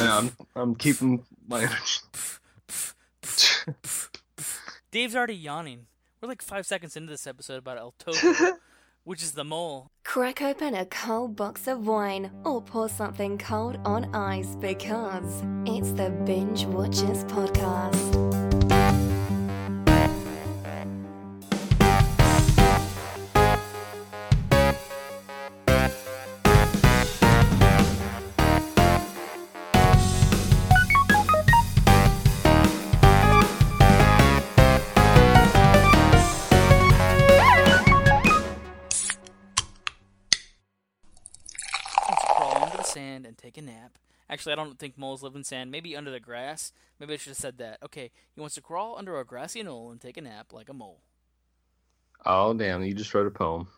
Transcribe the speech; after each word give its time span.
And 0.00 0.08
I'm 0.08 0.30
I'm 0.56 0.74
keeping 0.74 1.24
my 1.46 1.62
energy. 1.62 2.00
Dave's 4.90 5.16
already 5.16 5.34
yawning. 5.34 5.86
We're 6.20 6.28
like 6.28 6.42
five 6.42 6.66
seconds 6.66 6.96
into 6.96 7.10
this 7.10 7.26
episode 7.26 7.58
about 7.58 7.78
El 7.78 7.94
Topo, 7.98 8.56
which 9.04 9.22
is 9.22 9.32
the 9.32 9.44
mole. 9.44 9.90
Crack 10.04 10.40
open 10.42 10.74
a 10.74 10.86
cold 10.86 11.36
box 11.36 11.66
of 11.66 11.86
wine 11.86 12.30
or 12.44 12.62
pour 12.62 12.88
something 12.88 13.36
cold 13.38 13.78
on 13.84 14.14
ice 14.14 14.56
because 14.56 15.42
it's 15.66 15.92
the 15.92 16.10
Binge 16.24 16.64
Watchers 16.66 17.24
Podcast. 17.24 18.43
Actually, 44.44 44.60
I 44.60 44.66
don't 44.66 44.78
think 44.78 44.98
moles 44.98 45.22
live 45.22 45.34
in 45.36 45.42
sand. 45.42 45.70
Maybe 45.70 45.96
under 45.96 46.10
the 46.10 46.20
grass. 46.20 46.70
Maybe 47.00 47.14
I 47.14 47.16
should 47.16 47.30
have 47.30 47.38
said 47.38 47.56
that. 47.56 47.78
Okay, 47.82 48.10
he 48.34 48.40
wants 48.42 48.56
to 48.56 48.60
crawl 48.60 48.98
under 48.98 49.18
a 49.18 49.24
grassy 49.24 49.62
knoll 49.62 49.90
and 49.90 49.98
take 49.98 50.18
a 50.18 50.20
nap 50.20 50.52
like 50.52 50.68
a 50.68 50.74
mole. 50.74 51.00
Oh 52.26 52.52
damn! 52.52 52.84
You 52.84 52.92
just 52.92 53.14
wrote 53.14 53.26
a 53.26 53.30
poem. 53.30 53.68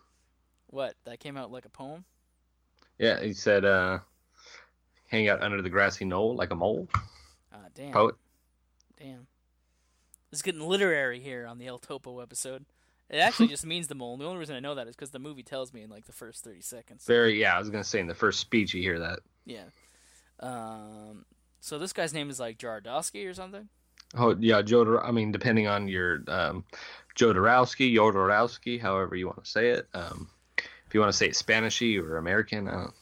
What? 0.66 0.94
That 1.04 1.20
came 1.20 1.36
out 1.36 1.52
like 1.52 1.66
a 1.66 1.68
poem? 1.68 2.04
Yeah, 2.98 3.22
he 3.22 3.32
said, 3.32 3.64
uh, 3.64 4.00
"Hang 5.06 5.28
out 5.28 5.40
under 5.40 5.62
the 5.62 5.70
grassy 5.70 6.04
knoll 6.04 6.34
like 6.34 6.50
a 6.50 6.56
mole." 6.56 6.88
Ah, 7.52 7.66
damn. 7.72 7.92
Poet. 7.92 8.16
Damn. 8.98 9.28
It's 10.32 10.42
getting 10.42 10.62
literary 10.62 11.20
here 11.20 11.46
on 11.46 11.58
the 11.58 11.68
El 11.68 11.78
Topo 11.78 12.18
episode. 12.18 12.64
It 13.08 13.18
actually 13.18 13.46
just 13.54 13.64
means 13.64 13.86
the 13.86 13.94
mole. 13.94 14.14
And 14.14 14.20
the 14.20 14.26
only 14.26 14.40
reason 14.40 14.56
I 14.56 14.60
know 14.60 14.74
that 14.74 14.88
is 14.88 14.96
because 14.96 15.12
the 15.12 15.20
movie 15.20 15.44
tells 15.44 15.72
me 15.72 15.82
in 15.82 15.90
like 15.90 16.06
the 16.06 16.12
first 16.12 16.42
30 16.42 16.60
seconds. 16.62 17.04
Very. 17.06 17.40
Yeah, 17.40 17.54
I 17.54 17.60
was 17.60 17.70
gonna 17.70 17.84
say 17.84 18.00
in 18.00 18.08
the 18.08 18.16
first 18.16 18.40
speech 18.40 18.74
you 18.74 18.82
hear 18.82 18.98
that. 18.98 19.20
Yeah. 19.44 19.66
Um, 20.40 21.24
so 21.60 21.78
this 21.78 21.92
guy's 21.92 22.14
name 22.14 22.30
is 22.30 22.38
like 22.40 22.58
Jarodowski 22.58 23.28
or 23.28 23.34
something? 23.34 23.68
Oh 24.16 24.36
yeah, 24.38 24.62
Joe. 24.62 24.98
I 24.98 25.10
mean, 25.10 25.32
depending 25.32 25.66
on 25.66 25.88
your 25.88 26.22
um, 26.28 26.64
Jodorowsky, 27.16 27.94
Jodorowsky, 27.94 28.80
however 28.80 29.16
you 29.16 29.26
want 29.26 29.42
to 29.44 29.50
say 29.50 29.70
it. 29.70 29.88
Um, 29.94 30.28
if 30.58 30.94
you 30.94 31.00
want 31.00 31.10
to 31.12 31.16
say 31.16 31.26
it 31.26 31.32
Spanishy 31.32 32.00
or 32.00 32.18
American, 32.18 32.68
I 32.68 32.72
don't. 32.72 32.94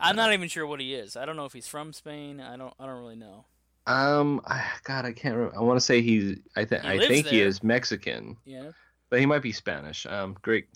I'm 0.00 0.16
not 0.16 0.32
even 0.32 0.48
sure 0.48 0.66
what 0.66 0.80
he 0.80 0.94
is. 0.94 1.14
I 1.16 1.26
don't 1.26 1.36
know 1.36 1.44
if 1.44 1.52
he's 1.52 1.66
from 1.68 1.92
Spain. 1.92 2.40
I 2.40 2.56
don't. 2.56 2.72
I 2.80 2.86
don't 2.86 2.98
really 3.00 3.16
know. 3.16 3.44
Um, 3.86 4.40
I, 4.46 4.64
God, 4.84 5.04
I 5.04 5.12
can't. 5.12 5.36
Remember. 5.36 5.56
I 5.58 5.60
want 5.60 5.78
to 5.78 5.84
say 5.84 6.00
he's. 6.00 6.38
I 6.56 6.64
think. 6.64 6.82
He 6.82 6.88
I 6.88 6.98
think 6.98 7.26
he 7.26 7.38
there. 7.38 7.46
is 7.48 7.62
Mexican, 7.62 8.36
Yeah. 8.46 8.70
But 9.10 9.20
he 9.20 9.26
might 9.26 9.42
be 9.42 9.52
Spanish. 9.52 10.06
Um, 10.06 10.36
great. 10.40 10.68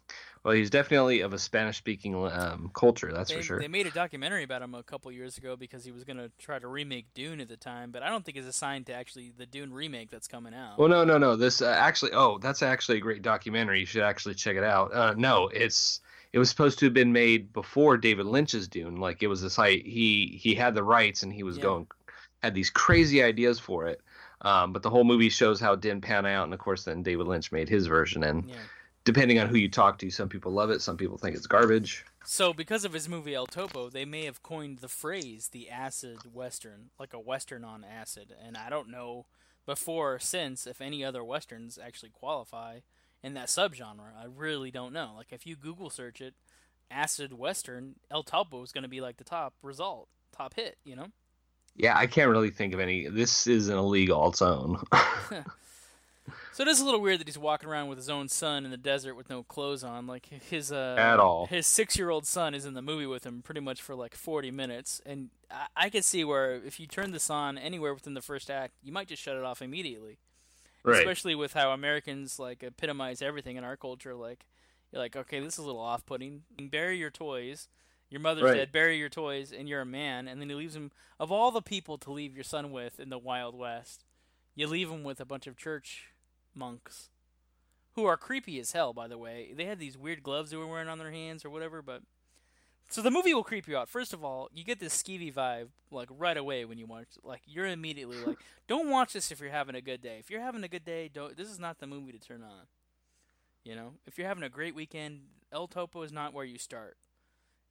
Well, 0.44 0.52
he's 0.52 0.68
definitely 0.68 1.20
of 1.20 1.32
a 1.32 1.38
Spanish-speaking 1.38 2.14
um, 2.14 2.70
culture. 2.74 3.10
That's 3.10 3.30
They, 3.30 3.36
for 3.36 3.42
sure. 3.42 3.60
they 3.60 3.68
made 3.68 3.86
a 3.86 3.90
documentary 3.90 4.42
about 4.42 4.60
him 4.60 4.74
a 4.74 4.82
couple 4.82 5.10
years 5.10 5.38
ago 5.38 5.56
because 5.56 5.86
he 5.86 5.90
was 5.90 6.04
going 6.04 6.18
to 6.18 6.30
try 6.38 6.58
to 6.58 6.68
remake 6.68 7.06
Dune 7.14 7.40
at 7.40 7.48
the 7.48 7.56
time, 7.56 7.90
but 7.90 8.02
I 8.02 8.10
don't 8.10 8.22
think 8.26 8.36
it's 8.36 8.46
assigned 8.46 8.84
to 8.86 8.92
actually 8.92 9.32
the 9.38 9.46
Dune 9.46 9.72
remake 9.72 10.10
that's 10.10 10.28
coming 10.28 10.52
out. 10.52 10.78
Well, 10.78 10.88
no, 10.88 11.02
no, 11.02 11.16
no. 11.16 11.34
This 11.34 11.62
uh, 11.62 11.74
actually. 11.78 12.12
Oh, 12.12 12.36
that's 12.36 12.62
actually 12.62 12.98
a 12.98 13.00
great 13.00 13.22
documentary. 13.22 13.80
You 13.80 13.86
should 13.86 14.02
actually 14.02 14.34
check 14.34 14.56
it 14.56 14.64
out. 14.64 14.92
Uh, 14.92 15.14
no, 15.16 15.48
it's. 15.48 16.00
It 16.34 16.38
was 16.40 16.50
supposed 16.50 16.80
to 16.80 16.86
have 16.86 16.94
been 16.94 17.12
made 17.12 17.52
before 17.52 17.96
David 17.96 18.26
Lynch's 18.26 18.68
Dune. 18.68 18.96
Like 18.96 19.22
it 19.22 19.28
was 19.28 19.40
this. 19.40 19.56
Like, 19.56 19.84
he 19.84 20.38
he 20.42 20.54
had 20.54 20.74
the 20.74 20.82
rights 20.82 21.22
and 21.22 21.32
he 21.32 21.42
was 21.44 21.56
Yeah. 21.56 21.62
going 21.62 21.86
had 22.42 22.54
these 22.54 22.68
crazy 22.68 23.22
ideas 23.22 23.58
for 23.58 23.86
it. 23.86 24.02
Um, 24.40 24.72
but 24.72 24.82
the 24.82 24.90
whole 24.90 25.04
movie 25.04 25.28
shows 25.28 25.60
how 25.60 25.72
it 25.72 25.80
didn't 25.80 26.02
pan 26.02 26.26
out, 26.26 26.44
and 26.44 26.54
of 26.54 26.60
course, 26.60 26.84
then 26.84 27.02
David 27.02 27.26
Lynch 27.26 27.52
made 27.52 27.68
his 27.68 27.86
version. 27.86 28.24
And 28.24 28.48
yeah. 28.48 28.56
depending 29.04 29.38
on 29.38 29.48
who 29.48 29.56
you 29.56 29.68
talk 29.68 29.98
to, 29.98 30.10
some 30.10 30.28
people 30.28 30.52
love 30.52 30.70
it, 30.70 30.82
some 30.82 30.96
people 30.96 31.18
think 31.18 31.36
it's 31.36 31.46
garbage. 31.46 32.04
So, 32.26 32.52
because 32.54 32.84
of 32.84 32.94
his 32.94 33.08
movie 33.08 33.34
El 33.34 33.46
Topo, 33.46 33.90
they 33.90 34.04
may 34.04 34.24
have 34.24 34.42
coined 34.42 34.78
the 34.78 34.88
phrase 34.88 35.48
the 35.48 35.68
acid 35.68 36.32
western, 36.32 36.90
like 36.98 37.12
a 37.12 37.20
western 37.20 37.64
on 37.64 37.84
acid. 37.84 38.34
And 38.44 38.56
I 38.56 38.70
don't 38.70 38.90
know 38.90 39.26
before 39.66 40.14
or 40.14 40.18
since 40.18 40.66
if 40.66 40.80
any 40.80 41.04
other 41.04 41.22
westerns 41.22 41.78
actually 41.82 42.10
qualify 42.10 42.80
in 43.22 43.34
that 43.34 43.48
subgenre. 43.48 44.16
I 44.18 44.26
really 44.26 44.70
don't 44.70 44.92
know. 44.92 45.12
Like, 45.16 45.32
if 45.32 45.46
you 45.46 45.54
Google 45.56 45.90
search 45.90 46.20
it, 46.20 46.34
acid 46.90 47.32
western, 47.34 47.96
El 48.10 48.22
Topo 48.22 48.62
is 48.62 48.72
going 48.72 48.82
to 48.82 48.88
be 48.88 49.00
like 49.00 49.18
the 49.18 49.24
top 49.24 49.54
result, 49.62 50.08
top 50.32 50.54
hit, 50.54 50.76
you 50.84 50.96
know? 50.96 51.08
Yeah, 51.76 51.96
I 51.96 52.06
can't 52.06 52.30
really 52.30 52.50
think 52.50 52.72
of 52.74 52.80
any. 52.80 53.08
This 53.08 53.46
is 53.46 53.68
an 53.68 53.88
league 53.90 54.10
all 54.10 54.30
its 54.30 54.42
own. 54.42 54.82
So 56.54 56.62
it 56.62 56.68
is 56.68 56.78
a 56.78 56.84
little 56.84 57.00
weird 57.00 57.18
that 57.18 57.26
he's 57.26 57.36
walking 57.36 57.68
around 57.68 57.88
with 57.88 57.98
his 57.98 58.08
own 58.08 58.28
son 58.28 58.64
in 58.64 58.70
the 58.70 58.76
desert 58.76 59.16
with 59.16 59.28
no 59.28 59.42
clothes 59.42 59.82
on. 59.82 60.06
Like 60.06 60.26
his 60.26 60.70
uh, 60.70 60.94
At 60.96 61.18
all. 61.18 61.46
His 61.46 61.66
six-year-old 61.66 62.28
son 62.28 62.54
is 62.54 62.64
in 62.64 62.74
the 62.74 62.80
movie 62.80 63.06
with 63.06 63.24
him 63.24 63.42
pretty 63.42 63.60
much 63.60 63.82
for 63.82 63.96
like 63.96 64.14
forty 64.14 64.52
minutes, 64.52 65.02
and 65.04 65.30
I, 65.50 65.66
I 65.76 65.90
could 65.90 66.04
see 66.04 66.22
where 66.22 66.54
if 66.54 66.78
you 66.78 66.86
turn 66.86 67.10
this 67.10 67.28
on 67.28 67.58
anywhere 67.58 67.92
within 67.92 68.14
the 68.14 68.22
first 68.22 68.52
act, 68.52 68.74
you 68.84 68.92
might 68.92 69.08
just 69.08 69.20
shut 69.20 69.36
it 69.36 69.42
off 69.42 69.62
immediately. 69.62 70.18
right. 70.84 70.98
Especially 70.98 71.34
with 71.34 71.54
how 71.54 71.72
Americans 71.72 72.38
like 72.38 72.62
epitomize 72.62 73.20
everything 73.20 73.56
in 73.56 73.64
our 73.64 73.76
culture. 73.76 74.14
Like 74.14 74.46
you're 74.92 75.02
like, 75.02 75.16
okay, 75.16 75.40
this 75.40 75.54
is 75.54 75.58
a 75.58 75.66
little 75.66 75.80
off-putting. 75.80 76.42
Bury 76.70 76.98
your 76.98 77.10
toys. 77.10 77.68
Your 78.10 78.20
mother's 78.20 78.44
Right. 78.44 78.54
dead. 78.56 78.72
Bury 78.72 78.98
your 78.98 79.08
toys, 79.08 79.52
and 79.52 79.68
you're 79.68 79.80
a 79.80 79.86
man. 79.86 80.28
And 80.28 80.40
then 80.40 80.48
he 80.48 80.54
leaves 80.54 80.76
him. 80.76 80.92
Of 81.18 81.32
all 81.32 81.50
the 81.50 81.62
people 81.62 81.98
to 81.98 82.12
leave 82.12 82.34
your 82.34 82.44
son 82.44 82.70
with 82.70 83.00
in 83.00 83.08
the 83.08 83.18
Wild 83.18 83.54
West, 83.56 84.04
you 84.54 84.66
leave 84.66 84.90
him 84.90 85.02
with 85.02 85.20
a 85.20 85.24
bunch 85.24 85.46
of 85.46 85.56
church 85.56 86.08
monks, 86.54 87.10
who 87.94 88.04
are 88.04 88.16
creepy 88.16 88.58
as 88.60 88.72
hell. 88.72 88.92
By 88.92 89.08
the 89.08 89.18
way, 89.18 89.52
they 89.54 89.64
had 89.64 89.78
these 89.78 89.96
weird 89.98 90.22
gloves 90.22 90.50
they 90.50 90.56
were 90.56 90.66
wearing 90.66 90.88
on 90.88 90.98
their 90.98 91.10
hands 91.12 91.44
or 91.44 91.50
whatever. 91.50 91.82
But 91.82 92.02
so 92.88 93.00
the 93.02 93.10
movie 93.10 93.34
will 93.34 93.42
creep 93.44 93.66
you 93.66 93.76
out. 93.76 93.88
First 93.88 94.12
of 94.12 94.22
all, 94.22 94.48
you 94.52 94.62
get 94.62 94.78
this 94.78 95.00
skeevy 95.00 95.32
vibe 95.32 95.68
like 95.90 96.08
right 96.10 96.36
away 96.36 96.64
when 96.64 96.78
you 96.78 96.86
watch. 96.86 97.08
Like 97.24 97.42
you're 97.46 97.66
immediately 97.66 98.18
like, 98.24 98.38
don't 98.68 98.90
watch 98.90 99.12
this 99.14 99.30
if 99.32 99.40
you're 99.40 99.50
having 99.50 99.74
a 99.74 99.80
good 99.80 100.00
day. 100.02 100.18
If 100.18 100.30
you're 100.30 100.40
having 100.40 100.62
a 100.64 100.68
good 100.68 100.84
day, 100.84 101.08
don't. 101.12 101.36
This 101.36 101.48
is 101.48 101.58
not 101.58 101.78
the 101.78 101.86
movie 101.86 102.12
to 102.12 102.18
turn 102.18 102.42
on. 102.42 102.66
You 103.64 103.74
know, 103.74 103.94
if 104.06 104.18
you're 104.18 104.28
having 104.28 104.44
a 104.44 104.48
great 104.50 104.74
weekend, 104.74 105.22
El 105.50 105.66
Topo 105.68 106.02
is 106.02 106.12
not 106.12 106.34
where 106.34 106.44
you 106.44 106.58
start. 106.58 106.96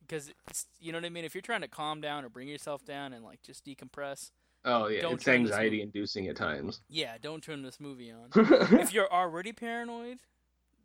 Because 0.08 0.32
you 0.80 0.92
know 0.92 0.98
what 0.98 1.06
I 1.06 1.10
mean. 1.10 1.26
If 1.26 1.34
you're 1.36 1.42
trying 1.42 1.62
to 1.62 1.68
calm 1.68 2.02
down 2.02 2.26
or 2.26 2.30
bring 2.30 2.48
yourself 2.48 2.86
down 2.86 3.14
and 3.14 3.24
like 3.24 3.42
just 3.42 3.66
decompress, 3.66 4.32
oh 4.66 4.88
yeah, 4.88 5.02
don't 5.02 5.14
it's 5.14 5.28
anxiety 5.28 5.82
inducing 5.82 6.28
at 6.28 6.36
times. 6.36 6.82
yeah, 6.90 7.16
don't 7.22 7.44
turn 7.44 7.64
this 7.64 7.80
movie 7.80 8.12
on. 8.12 8.30
if 8.80 8.94
you're 8.94 9.12
already 9.12 9.52
paranoid, 9.52 10.20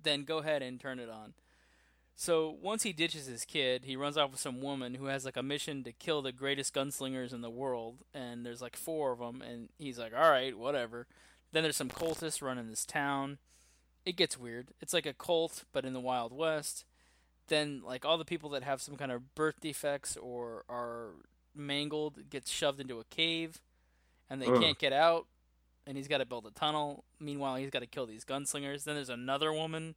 then 0.03 0.25
go 0.25 0.39
ahead 0.39 0.63
and 0.63 0.81
turn 0.81 0.99
it 0.99 1.11
on. 1.11 1.35
So 2.21 2.57
once 2.61 2.83
he 2.83 2.93
ditches 2.93 3.27
his 3.27 3.45
kid, 3.45 3.85
he 3.85 3.95
runs 3.95 4.17
off 4.17 4.33
with 4.33 4.41
some 4.41 4.61
woman 4.61 4.95
who 4.95 5.07
has 5.07 5.25
like 5.25 5.37
a 5.37 5.43
mission 5.43 5.85
to 5.85 5.93
kill 5.93 6.21
the 6.21 6.33
greatest 6.33 6.75
gunslingers 6.75 7.33
in 7.33 7.43
the 7.43 7.51
world, 7.51 7.99
and 8.13 8.45
there's 8.45 8.61
like 8.61 8.77
four 8.77 9.13
of 9.13 9.21
them, 9.21 9.41
and 9.41 9.69
he's 9.79 9.99
like, 10.01 10.13
"All 10.13 10.31
right, 10.31 10.59
whatever." 10.59 11.07
Then 11.53 11.63
there's 11.63 11.77
some 11.77 11.89
cultists 11.89 12.43
running 12.43 12.69
this 12.69 12.85
town. 12.85 13.39
It 14.05 14.17
gets 14.17 14.39
weird. 14.39 14.73
It's 14.81 14.93
like 14.93 15.07
a 15.07 15.13
cult, 15.13 15.65
but 15.73 15.85
in 15.85 15.93
the 15.93 16.01
Wild 16.01 16.33
West. 16.33 16.85
Then 17.49 17.83
like 17.85 18.05
all 18.05 18.19
the 18.19 18.25
people 18.25 18.51
that 18.51 18.63
have 18.63 18.81
some 18.81 18.97
kind 18.97 19.11
of 19.11 19.35
birth 19.35 19.61
defects 19.61 20.17
or 20.17 20.65
are 20.69 21.11
mangled 21.55 22.31
get 22.31 22.47
shoved 22.47 22.81
into 22.81 23.01
a 23.01 23.05
cave, 23.05 23.61
and 24.31 24.41
they 24.41 24.47
Ugh. 24.47 24.61
can't 24.61 24.79
get 24.79 24.93
out 24.93 25.27
and 25.89 25.97
he's 25.97 26.07
got 26.07 26.19
to 26.19 26.27
build 26.27 26.47
a 26.47 26.51
tunnel. 26.51 27.03
Meanwhile, 27.19 27.57
he's 27.57 27.71
got 27.71 27.79
to 27.81 27.87
kill 27.87 28.05
these 28.05 28.23
gunslingers. 28.23 28.85
Then 28.85 28.95
there's 28.95 29.09
another 29.09 29.55
woman 29.55 29.95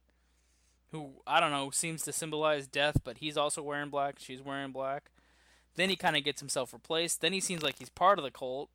who 0.90 1.10
I 1.26 1.38
don't 1.38 1.50
know 1.50 1.70
seems 1.70 2.02
to 2.04 2.12
symbolize 2.12 2.66
death, 2.66 3.02
but 3.04 3.18
he's 3.18 3.36
also 3.36 3.62
wearing 3.62 3.90
black. 3.90 4.16
She's 4.18 4.40
wearing 4.40 4.72
black. 4.72 5.10
Then 5.76 5.90
he 5.90 5.96
kind 5.96 6.16
of 6.16 6.24
gets 6.24 6.40
himself 6.40 6.72
replaced. 6.72 7.20
Then 7.20 7.34
he 7.34 7.40
seems 7.40 7.62
like 7.62 7.78
he's 7.78 7.90
part 7.90 8.18
of 8.18 8.24
the 8.24 8.30
cult. 8.30 8.70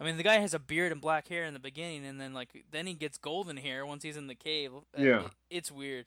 I 0.00 0.04
mean, 0.04 0.16
the 0.16 0.22
guy 0.24 0.38
has 0.38 0.52
a 0.52 0.58
beard 0.58 0.90
and 0.90 1.00
black 1.00 1.28
hair 1.28 1.44
in 1.44 1.54
the 1.54 1.60
beginning, 1.60 2.04
and 2.04 2.20
then 2.20 2.34
like 2.34 2.64
then 2.72 2.88
he 2.88 2.94
gets 2.94 3.18
golden 3.18 3.56
hair 3.56 3.86
once 3.86 4.02
he's 4.02 4.16
in 4.16 4.26
the 4.26 4.34
cave. 4.34 4.72
Yeah. 4.96 5.28
it's 5.50 5.70
weird. 5.70 6.06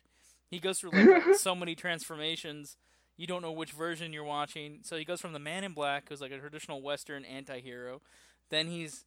He 0.52 0.60
goes 0.60 0.80
through 0.80 0.92
like 0.92 1.36
so 1.36 1.56
many 1.56 1.74
transformations. 1.74 2.76
You 3.18 3.26
don't 3.26 3.42
know 3.42 3.52
which 3.52 3.72
version 3.72 4.14
you're 4.14 4.24
watching. 4.24 4.80
So 4.84 4.98
he 4.98 5.06
goes 5.06 5.22
from 5.22 5.34
the 5.34 5.40
Man 5.40 5.64
in 5.64 5.74
Black, 5.74 6.10
who's 6.10 6.22
like 6.22 6.32
a 6.32 6.38
traditional 6.38 6.82
Western 6.82 7.24
anti-hero. 7.24 8.02
Then 8.50 8.68
he's 8.68 9.06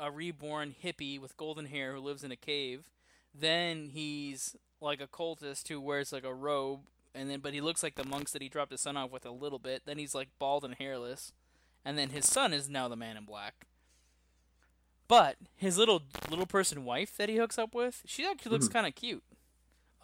a 0.00 0.10
reborn 0.10 0.74
hippie 0.82 1.20
with 1.20 1.36
golden 1.36 1.66
hair 1.66 1.94
who 1.94 2.00
lives 2.00 2.24
in 2.24 2.32
a 2.32 2.36
cave. 2.36 2.90
Then 3.32 3.90
he's 3.92 4.56
like 4.80 5.00
a 5.00 5.06
cultist 5.06 5.68
who 5.68 5.80
wears 5.80 6.12
like 6.12 6.24
a 6.24 6.34
robe, 6.34 6.80
and 7.14 7.30
then 7.30 7.40
but 7.40 7.54
he 7.54 7.60
looks 7.60 7.82
like 7.82 7.94
the 7.94 8.04
monks 8.04 8.32
that 8.32 8.42
he 8.42 8.48
dropped 8.48 8.72
his 8.72 8.80
son 8.80 8.96
off 8.96 9.10
with 9.10 9.24
a 9.24 9.30
little 9.30 9.58
bit. 9.58 9.82
Then 9.86 9.98
he's 9.98 10.14
like 10.14 10.28
bald 10.38 10.64
and 10.64 10.74
hairless, 10.74 11.32
and 11.84 11.96
then 11.96 12.10
his 12.10 12.28
son 12.28 12.52
is 12.52 12.68
now 12.68 12.88
the 12.88 12.96
Man 12.96 13.16
in 13.16 13.24
Black. 13.24 13.66
But 15.06 15.36
his 15.56 15.78
little 15.78 16.02
little 16.30 16.46
person 16.46 16.84
wife 16.84 17.16
that 17.16 17.28
he 17.28 17.36
hooks 17.36 17.58
up 17.58 17.74
with, 17.74 18.02
she 18.04 18.24
actually 18.24 18.52
looks 18.52 18.66
mm-hmm. 18.66 18.72
kind 18.72 18.86
of 18.86 18.94
cute. 18.94 19.22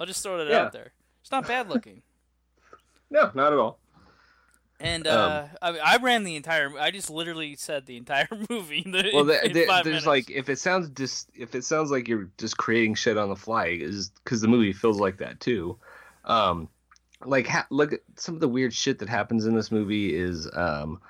I'll 0.01 0.07
just 0.07 0.23
throw 0.23 0.39
that 0.39 0.49
Yeah. 0.49 0.63
out 0.65 0.73
there. 0.73 0.93
It's 1.21 1.31
not 1.31 1.47
bad 1.47 1.69
looking. 1.69 2.03
No, 3.13 3.31
not 3.35 3.53
at 3.53 3.59
all. 3.59 3.79
And 4.79 5.07
Um, 5.09 5.31
uh, 5.33 5.49
I, 5.61 5.79
I 5.79 5.97
ran 5.97 6.23
the 6.25 6.37
entire. 6.37 6.71
I 6.79 6.93
just 6.93 7.11
literally 7.11 7.57
said 7.57 7.85
the 7.87 7.97
entire 7.97 8.29
movie. 8.49 8.83
In 8.87 8.93
the, 8.93 9.11
well, 9.13 9.23
in, 9.23 9.27
there, 9.27 9.43
in 9.43 9.53
there- 9.53 9.67
five 9.67 9.83
there's 9.85 10.07
minutes. 10.07 10.07
like 10.07 10.31
if 10.31 10.49
it 10.49 10.61
sounds 10.61 10.89
just 10.91 11.29
if 11.35 11.55
it 11.57 11.65
sounds 11.65 11.91
like 11.91 12.07
you're 12.09 12.29
just 12.39 12.57
creating 12.57 12.95
shit 12.95 13.19
on 13.19 13.29
the 13.29 13.35
fly, 13.37 13.67
is 13.81 14.11
because 14.25 14.41
the 14.41 14.47
movie 14.49 14.73
feels 14.73 15.01
like 15.01 15.17
that 15.19 15.41
too. 15.41 15.77
Um, 16.25 16.69
like 17.25 17.49
ha- 17.49 17.67
look 17.71 17.93
at 17.93 18.01
some 18.17 18.37
of 18.37 18.41
the 18.41 18.49
weird 18.49 18.73
shit 18.73 19.01
that 19.01 19.09
happens 19.09 19.45
in 19.45 19.55
this 19.57 19.73
movie 19.73 20.15
is 20.17 20.49
um, 20.55 21.01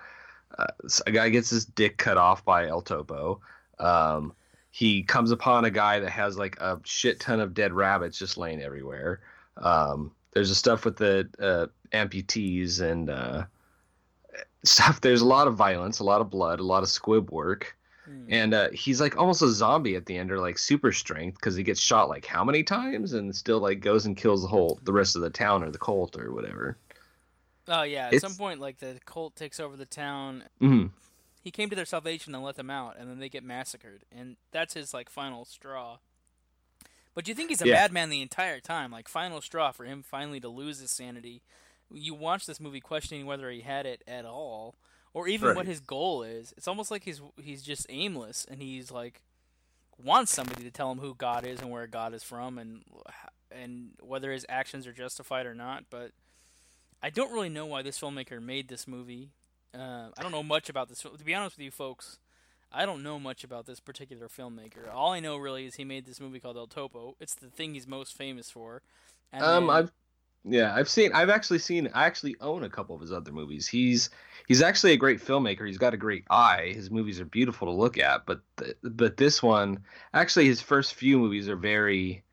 uh, 0.58 0.66
a 1.06 1.10
guy 1.12 1.28
gets 1.28 1.50
his 1.50 1.66
dick 1.66 1.98
cut 1.98 2.16
off 2.16 2.42
by 2.46 2.66
El 2.66 2.80
Topo. 2.80 3.40
Um, 3.78 4.32
he 4.70 5.02
comes 5.02 5.30
upon 5.30 5.64
a 5.64 5.70
guy 5.70 5.98
that 6.00 6.10
has 6.10 6.36
like 6.38 6.58
a 6.60 6.80
shit 6.84 7.20
ton 7.20 7.40
of 7.40 7.54
dead 7.54 7.72
rabbits 7.72 8.18
just 8.18 8.36
laying 8.36 8.62
everywhere. 8.62 9.20
Um, 9.56 10.12
there's 10.32 10.48
the 10.48 10.54
stuff 10.54 10.84
with 10.84 10.96
the 10.96 11.28
uh, 11.40 11.66
amputees 11.96 12.80
and 12.80 13.10
uh, 13.10 13.44
stuff. 14.64 15.00
There's 15.02 15.22
a 15.22 15.26
lot 15.26 15.48
of 15.48 15.56
violence, 15.56 15.98
a 15.98 16.04
lot 16.04 16.20
of 16.20 16.30
blood, 16.30 16.60
a 16.60 16.64
lot 16.64 16.82
of 16.82 16.88
squib 16.88 17.30
work 17.30 17.76
Hmm. 18.06 18.24
and 18.30 18.54
uh, 18.54 18.70
he's 18.72 18.98
like 18.98 19.18
almost 19.18 19.42
a 19.42 19.48
zombie 19.48 19.94
at 19.94 20.06
the 20.06 20.16
end, 20.16 20.32
or 20.32 20.38
like 20.40 20.56
super 20.56 20.90
strength, 20.90 21.34
because 21.34 21.54
he 21.54 21.62
gets 21.62 21.78
shot 21.78 22.08
like 22.08 22.24
how 22.24 22.42
many 22.42 22.62
times, 22.62 23.12
and 23.12 23.36
still 23.36 23.58
like 23.60 23.80
goes 23.80 24.06
and 24.06 24.16
kills 24.16 24.40
the 24.40 24.48
whole 24.48 24.80
the 24.84 24.92
rest 24.92 25.16
of 25.16 25.22
the 25.22 25.28
town 25.28 25.62
or 25.62 25.70
the 25.70 25.78
cult 25.78 26.16
or 26.16 26.32
whatever. 26.32 26.78
Oh 27.68 27.82
yeah, 27.82 28.06
at 28.06 28.14
it's- 28.14 28.22
some 28.22 28.38
point, 28.38 28.58
like 28.58 28.78
the 28.78 28.98
cult 29.04 29.36
takes 29.36 29.60
over 29.60 29.76
the 29.76 29.84
town. 29.84 30.44
hmm 30.60 30.86
He 31.42 31.50
came 31.50 31.70
to 31.70 31.76
their 31.76 31.86
salvation 31.86 32.34
and 32.34 32.44
let 32.44 32.56
them 32.56 32.70
out, 32.70 32.96
and 32.98 33.08
then 33.08 33.18
they 33.18 33.28
get 33.28 33.42
massacred, 33.42 34.04
and 34.12 34.36
that's 34.52 34.74
his 34.74 34.92
like 34.92 35.08
final 35.08 35.44
straw. 35.44 35.98
But 37.14 37.26
you 37.28 37.34
think 37.34 37.48
he's 37.50 37.62
a 37.62 37.66
Yeah. 37.66 37.74
madman 37.74 38.10
the 38.10 38.22
entire 38.22 38.60
time? 38.60 38.90
Like 38.90 39.08
final 39.08 39.40
straw 39.40 39.72
for 39.72 39.84
him 39.84 40.02
finally 40.02 40.40
to 40.40 40.48
lose 40.48 40.78
his 40.80 40.90
sanity. 40.90 41.42
You 41.92 42.14
watch 42.14 42.46
this 42.46 42.60
movie 42.60 42.80
questioning 42.80 43.26
whether 43.26 43.50
he 43.50 43.62
had 43.62 43.84
it 43.86 44.02
at 44.06 44.24
all, 44.24 44.76
or 45.12 45.26
even 45.28 45.56
what 45.56 45.66
his 45.66 45.80
goal 45.80 46.22
is. 46.22 46.52
It's 46.56 46.68
almost 46.68 46.90
like 46.90 47.04
he's 47.04 47.20
he's 47.42 47.62
just 47.62 47.86
aimless, 47.88 48.44
and 48.48 48.62
he's 48.62 48.90
like 48.90 49.22
wants 50.02 50.32
somebody 50.32 50.62
to 50.62 50.70
tell 50.70 50.90
him 50.92 50.98
who 50.98 51.14
God 51.14 51.44
is 51.44 51.60
and 51.60 51.70
where 51.70 51.86
God 51.86 52.14
is 52.14 52.22
from, 52.22 52.58
and 52.58 52.84
and 53.50 53.90
whether 54.00 54.30
his 54.32 54.46
actions 54.48 54.86
are 54.86 54.92
justified 54.92 55.46
or 55.46 55.54
not. 55.54 55.84
But 55.90 56.12
I 57.02 57.10
don't 57.10 57.32
really 57.32 57.48
know 57.48 57.66
why 57.66 57.82
this 57.82 57.98
filmmaker 57.98 58.40
made 58.40 58.68
this 58.68 58.86
movie. 58.86 59.30
Uh, 59.74 60.08
I 60.18 60.22
don't 60.22 60.32
know 60.32 60.42
much 60.42 60.68
about 60.68 60.88
this. 60.88 61.00
To 61.00 61.10
be 61.24 61.34
honest 61.34 61.56
with 61.56 61.64
you, 61.64 61.70
folks, 61.70 62.18
I 62.72 62.86
don't 62.86 63.02
know 63.02 63.18
much 63.18 63.44
about 63.44 63.66
this 63.66 63.80
particular 63.80 64.28
filmmaker. 64.28 64.92
All 64.92 65.12
I 65.12 65.20
know 65.20 65.36
really 65.36 65.66
is 65.66 65.76
he 65.76 65.84
made 65.84 66.06
this 66.06 66.20
movie 66.20 66.40
called 66.40 66.56
El 66.56 66.66
Topo. 66.66 67.16
It's 67.20 67.34
the 67.34 67.48
thing 67.48 67.74
he's 67.74 67.86
most 67.86 68.16
famous 68.16 68.50
for. 68.50 68.82
And 69.32 69.42
Um, 69.42 69.66
then- 69.66 69.76
I've 69.76 69.92
yeah, 70.42 70.74
I've 70.74 70.88
seen, 70.88 71.12
I've 71.12 71.28
actually 71.28 71.58
seen, 71.58 71.90
I 71.92 72.06
actually 72.06 72.34
own 72.40 72.64
a 72.64 72.70
couple 72.70 72.94
of 72.94 73.02
his 73.02 73.12
other 73.12 73.30
movies. 73.30 73.66
He's 73.68 74.08
he's 74.48 74.62
actually 74.62 74.92
a 74.92 74.96
great 74.96 75.20
filmmaker. 75.20 75.66
He's 75.66 75.76
got 75.76 75.92
a 75.92 75.98
great 75.98 76.24
eye. 76.30 76.72
His 76.74 76.90
movies 76.90 77.20
are 77.20 77.26
beautiful 77.26 77.66
to 77.68 77.74
look 77.74 77.98
at. 77.98 78.24
But 78.24 78.40
th- 78.56 78.76
but 78.82 79.18
this 79.18 79.42
one, 79.42 79.84
actually, 80.14 80.46
his 80.46 80.62
first 80.62 80.94
few 80.94 81.18
movies 81.18 81.48
are 81.48 81.56
very. 81.56 82.24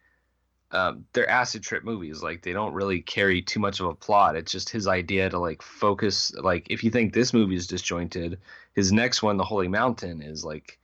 Um, 0.71 1.05
they're 1.13 1.29
acid 1.29 1.63
trip 1.63 1.83
movies. 1.83 2.21
Like 2.21 2.41
they 2.41 2.53
don't 2.53 2.73
really 2.73 3.01
carry 3.01 3.41
too 3.41 3.59
much 3.59 3.79
of 3.79 3.87
a 3.87 3.95
plot. 3.95 4.35
It's 4.35 4.51
just 4.51 4.69
his 4.69 4.87
idea 4.87 5.29
to 5.29 5.39
like 5.39 5.61
focus. 5.61 6.33
Like 6.35 6.67
if 6.69 6.83
you 6.83 6.91
think 6.91 7.13
this 7.13 7.33
movie 7.33 7.55
is 7.55 7.67
disjointed, 7.67 8.39
his 8.75 8.91
next 8.91 9.23
one, 9.23 9.37
The 9.37 9.45
Holy 9.45 9.69
Mountain, 9.69 10.21
is 10.21 10.43
like 10.43 10.77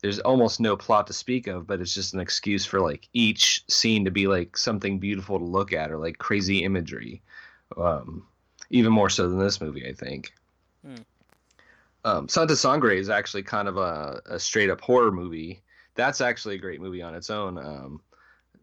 there's 0.00 0.18
almost 0.20 0.60
no 0.60 0.76
plot 0.76 1.06
to 1.08 1.12
speak 1.12 1.46
of, 1.46 1.66
but 1.66 1.80
it's 1.80 1.94
just 1.94 2.14
an 2.14 2.20
excuse 2.20 2.64
for 2.64 2.80
like 2.80 3.08
each 3.12 3.64
scene 3.68 4.04
to 4.04 4.10
be 4.10 4.26
like 4.26 4.56
something 4.56 4.98
beautiful 4.98 5.38
to 5.38 5.44
look 5.44 5.72
at 5.72 5.90
or 5.90 5.98
like 5.98 6.18
crazy 6.18 6.64
imagery. 6.64 7.22
Um, 7.76 8.26
even 8.70 8.92
more 8.92 9.08
so 9.08 9.28
than 9.28 9.38
this 9.38 9.60
movie, 9.60 9.88
I 9.88 9.92
think. 9.92 10.32
Hmm. 10.84 11.02
Um, 12.04 12.28
Santa 12.28 12.56
Sangre 12.56 12.98
is 12.98 13.10
actually 13.10 13.42
kind 13.42 13.68
of 13.68 13.76
a, 13.76 14.20
a 14.26 14.38
straight 14.38 14.70
up 14.70 14.80
horror 14.80 15.10
movie. 15.10 15.62
That's 15.94 16.20
actually 16.20 16.54
a 16.54 16.58
great 16.58 16.80
movie 16.80 17.02
on 17.02 17.14
its 17.14 17.28
own. 17.28 17.58
Um, 17.58 18.00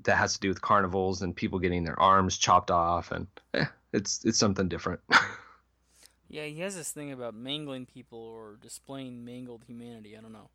that 0.05 0.17
has 0.17 0.33
to 0.33 0.39
do 0.39 0.49
with 0.49 0.61
carnivals 0.61 1.21
and 1.21 1.35
people 1.35 1.59
getting 1.59 1.83
their 1.83 1.99
arms 1.99 2.37
chopped 2.37 2.71
off, 2.71 3.11
and 3.11 3.27
eh, 3.53 3.65
it's 3.93 4.23
it's 4.25 4.39
something 4.39 4.67
different. 4.67 5.01
yeah, 6.29 6.45
he 6.45 6.59
has 6.61 6.75
this 6.75 6.91
thing 6.91 7.11
about 7.11 7.35
mangling 7.35 7.85
people 7.85 8.19
or 8.19 8.57
displaying 8.61 9.25
mangled 9.25 9.63
humanity. 9.67 10.17
I 10.17 10.21
don't 10.21 10.33
know. 10.33 10.49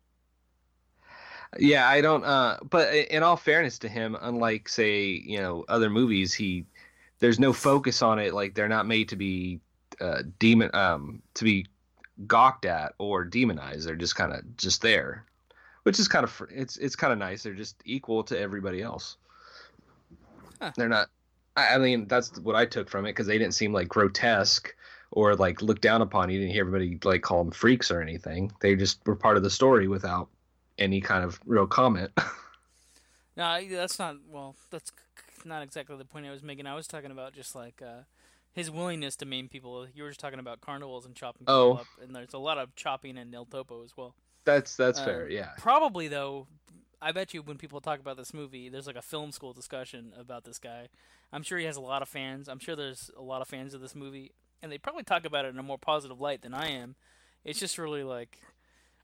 Yeah, 1.59 1.87
I 1.87 2.01
don't. 2.01 2.23
Uh, 2.23 2.57
but 2.69 2.93
in 2.93 3.23
all 3.23 3.37
fairness 3.37 3.79
to 3.79 3.89
him, 3.89 4.17
unlike 4.19 4.69
say 4.69 5.03
you 5.03 5.39
know 5.39 5.65
other 5.67 5.89
movies, 5.89 6.33
he 6.33 6.65
there's 7.19 7.39
no 7.39 7.53
focus 7.53 8.01
on 8.01 8.19
it. 8.19 8.33
Like 8.33 8.55
they're 8.55 8.69
not 8.69 8.87
made 8.87 9.09
to 9.09 9.15
be 9.15 9.59
uh, 9.99 10.23
demon 10.39 10.71
um, 10.73 11.21
to 11.35 11.43
be 11.43 11.67
gawked 12.27 12.65
at 12.65 12.93
or 12.97 13.23
demonized. 13.25 13.87
They're 13.87 13.95
just 13.95 14.15
kind 14.15 14.33
of 14.33 14.57
just 14.57 14.81
there, 14.81 15.25
which 15.83 15.99
is 15.99 16.07
kind 16.07 16.23
of 16.23 16.41
it's 16.49 16.77
it's 16.77 16.95
kind 16.95 17.11
of 17.11 17.19
nice. 17.19 17.43
They're 17.43 17.53
just 17.53 17.81
equal 17.85 18.23
to 18.25 18.39
everybody 18.39 18.81
else. 18.81 19.17
Huh. 20.61 20.71
They're 20.77 20.87
not. 20.89 21.07
I 21.57 21.75
I 21.75 21.77
mean, 21.79 22.07
that's 22.07 22.37
what 22.39 22.55
I 22.55 22.65
took 22.65 22.89
from 22.89 23.05
it 23.05 23.09
because 23.09 23.27
they 23.27 23.37
didn't 23.37 23.53
seem 23.55 23.73
like 23.73 23.87
grotesque 23.89 24.73
or 25.11 25.35
like 25.35 25.61
looked 25.61 25.81
down 25.81 26.01
upon. 26.01 26.29
You 26.29 26.39
didn't 26.39 26.53
hear 26.53 26.61
everybody 26.65 26.97
like 27.03 27.21
call 27.23 27.43
them 27.43 27.51
freaks 27.51 27.89
or 27.91 28.01
anything. 28.01 28.51
They 28.61 28.75
just 28.75 29.05
were 29.05 29.15
part 29.15 29.37
of 29.37 29.43
the 29.43 29.49
story 29.49 29.87
without 29.87 30.29
any 30.77 31.01
kind 31.01 31.23
of 31.23 31.39
real 31.45 31.67
comment. 31.67 32.11
No, 33.37 33.59
that's 33.69 33.97
not. 33.97 34.17
Well, 34.29 34.55
that's 34.71 34.91
not 35.45 35.63
exactly 35.63 35.95
the 35.97 36.05
point 36.05 36.25
I 36.25 36.31
was 36.31 36.43
making. 36.43 36.67
I 36.67 36.75
was 36.75 36.85
talking 36.87 37.11
about 37.11 37.33
just 37.33 37.55
like 37.55 37.81
uh, 37.81 38.01
his 38.51 38.69
willingness 38.69 39.15
to 39.17 39.25
maim 39.25 39.47
people. 39.47 39.87
You 39.95 40.03
were 40.03 40.09
just 40.09 40.19
talking 40.19 40.39
about 40.39 40.59
carnivals 40.61 41.05
and 41.05 41.15
chopping 41.15 41.45
people 41.45 41.55
Oh. 41.55 41.71
up, 41.75 41.85
and 42.01 42.13
there's 42.15 42.33
a 42.33 42.37
lot 42.37 42.57
of 42.57 42.75
chopping 42.75 43.17
in 43.17 43.33
El 43.33 43.45
Topo 43.45 43.83
as 43.83 43.95
well. 43.95 44.15
that's 44.43 44.75
that's 44.75 44.99
Uh, 44.99 45.05
fair. 45.05 45.29
Yeah. 45.29 45.51
Probably 45.57 46.07
though, 46.09 46.47
I 47.01 47.11
bet 47.11 47.33
you 47.33 47.41
when 47.41 47.57
people 47.57 47.81
talk 47.81 47.99
about 47.99 48.17
this 48.17 48.33
movie, 48.33 48.69
there's 48.69 48.87
like 48.87 48.95
a 48.95 49.01
film 49.01 49.31
school 49.31 49.53
discussion 49.53 50.13
about 50.17 50.43
this 50.43 50.59
guy. 50.59 50.89
I'm 51.33 51.43
sure 51.43 51.57
he 51.57 51.65
has 51.65 51.77
a 51.77 51.81
lot 51.81 52.01
of 52.01 52.09
fans. 52.09 52.47
I'm 52.47 52.59
sure 52.59 52.75
there's 52.75 53.09
a 53.17 53.21
lot 53.21 53.41
of 53.41 53.47
fans 53.47 53.73
of 53.73 53.81
this 53.81 53.95
movie, 53.95 54.31
and 54.61 54.71
they 54.71 54.77
probably 54.77 55.03
talk 55.03 55.25
about 55.25 55.45
it 55.45 55.49
in 55.49 55.57
a 55.57 55.63
more 55.63 55.77
positive 55.79 56.19
light 56.19 56.41
than 56.43 56.53
I 56.53 56.69
am. 56.69 56.95
It's 57.43 57.59
just 57.59 57.77
really 57.77 58.03
like 58.03 58.37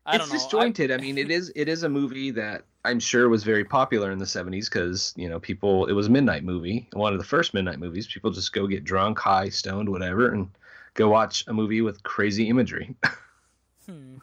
I 0.06 0.16
it's 0.16 0.20
don't 0.20 0.30
know. 0.30 0.36
I- 0.36 0.38
disjointed. 0.38 0.92
I, 0.92 0.98
mean, 0.98 1.18
it 1.18 1.32
is 1.32 1.52
it 1.56 1.68
is 1.68 1.84
a 1.84 1.90
movie 1.90 2.32
that 2.32 2.66
I'm 2.86 3.00
sure 3.00 3.30
was 3.30 3.44
very 3.44 3.66
popular 3.66 4.12
in 4.12 4.20
the 4.20 4.26
70s 4.26 4.70
because 4.70 5.14
you 5.18 5.28
know 5.28 5.40
people. 5.40 5.88
It 5.88 5.94
was 5.94 6.08
a 6.08 6.12
midnight 6.12 6.44
movie, 6.44 6.88
one 6.94 7.14
of 7.14 7.20
the 7.20 7.26
first 7.26 7.54
midnight 7.54 7.80
movies. 7.80 8.06
People 8.08 8.30
just 8.32 8.54
go 8.54 8.68
get 8.68 8.84
drunk, 8.84 9.18
high, 9.18 9.50
stoned, 9.50 9.90
whatever, 9.90 10.32
and 10.32 10.50
go 10.94 11.10
watch 11.10 11.44
a 11.48 11.54
movie 11.54 11.82
with 11.82 12.04
crazy 12.04 12.48
imagery. 12.50 12.96
Hmm. 13.86 14.18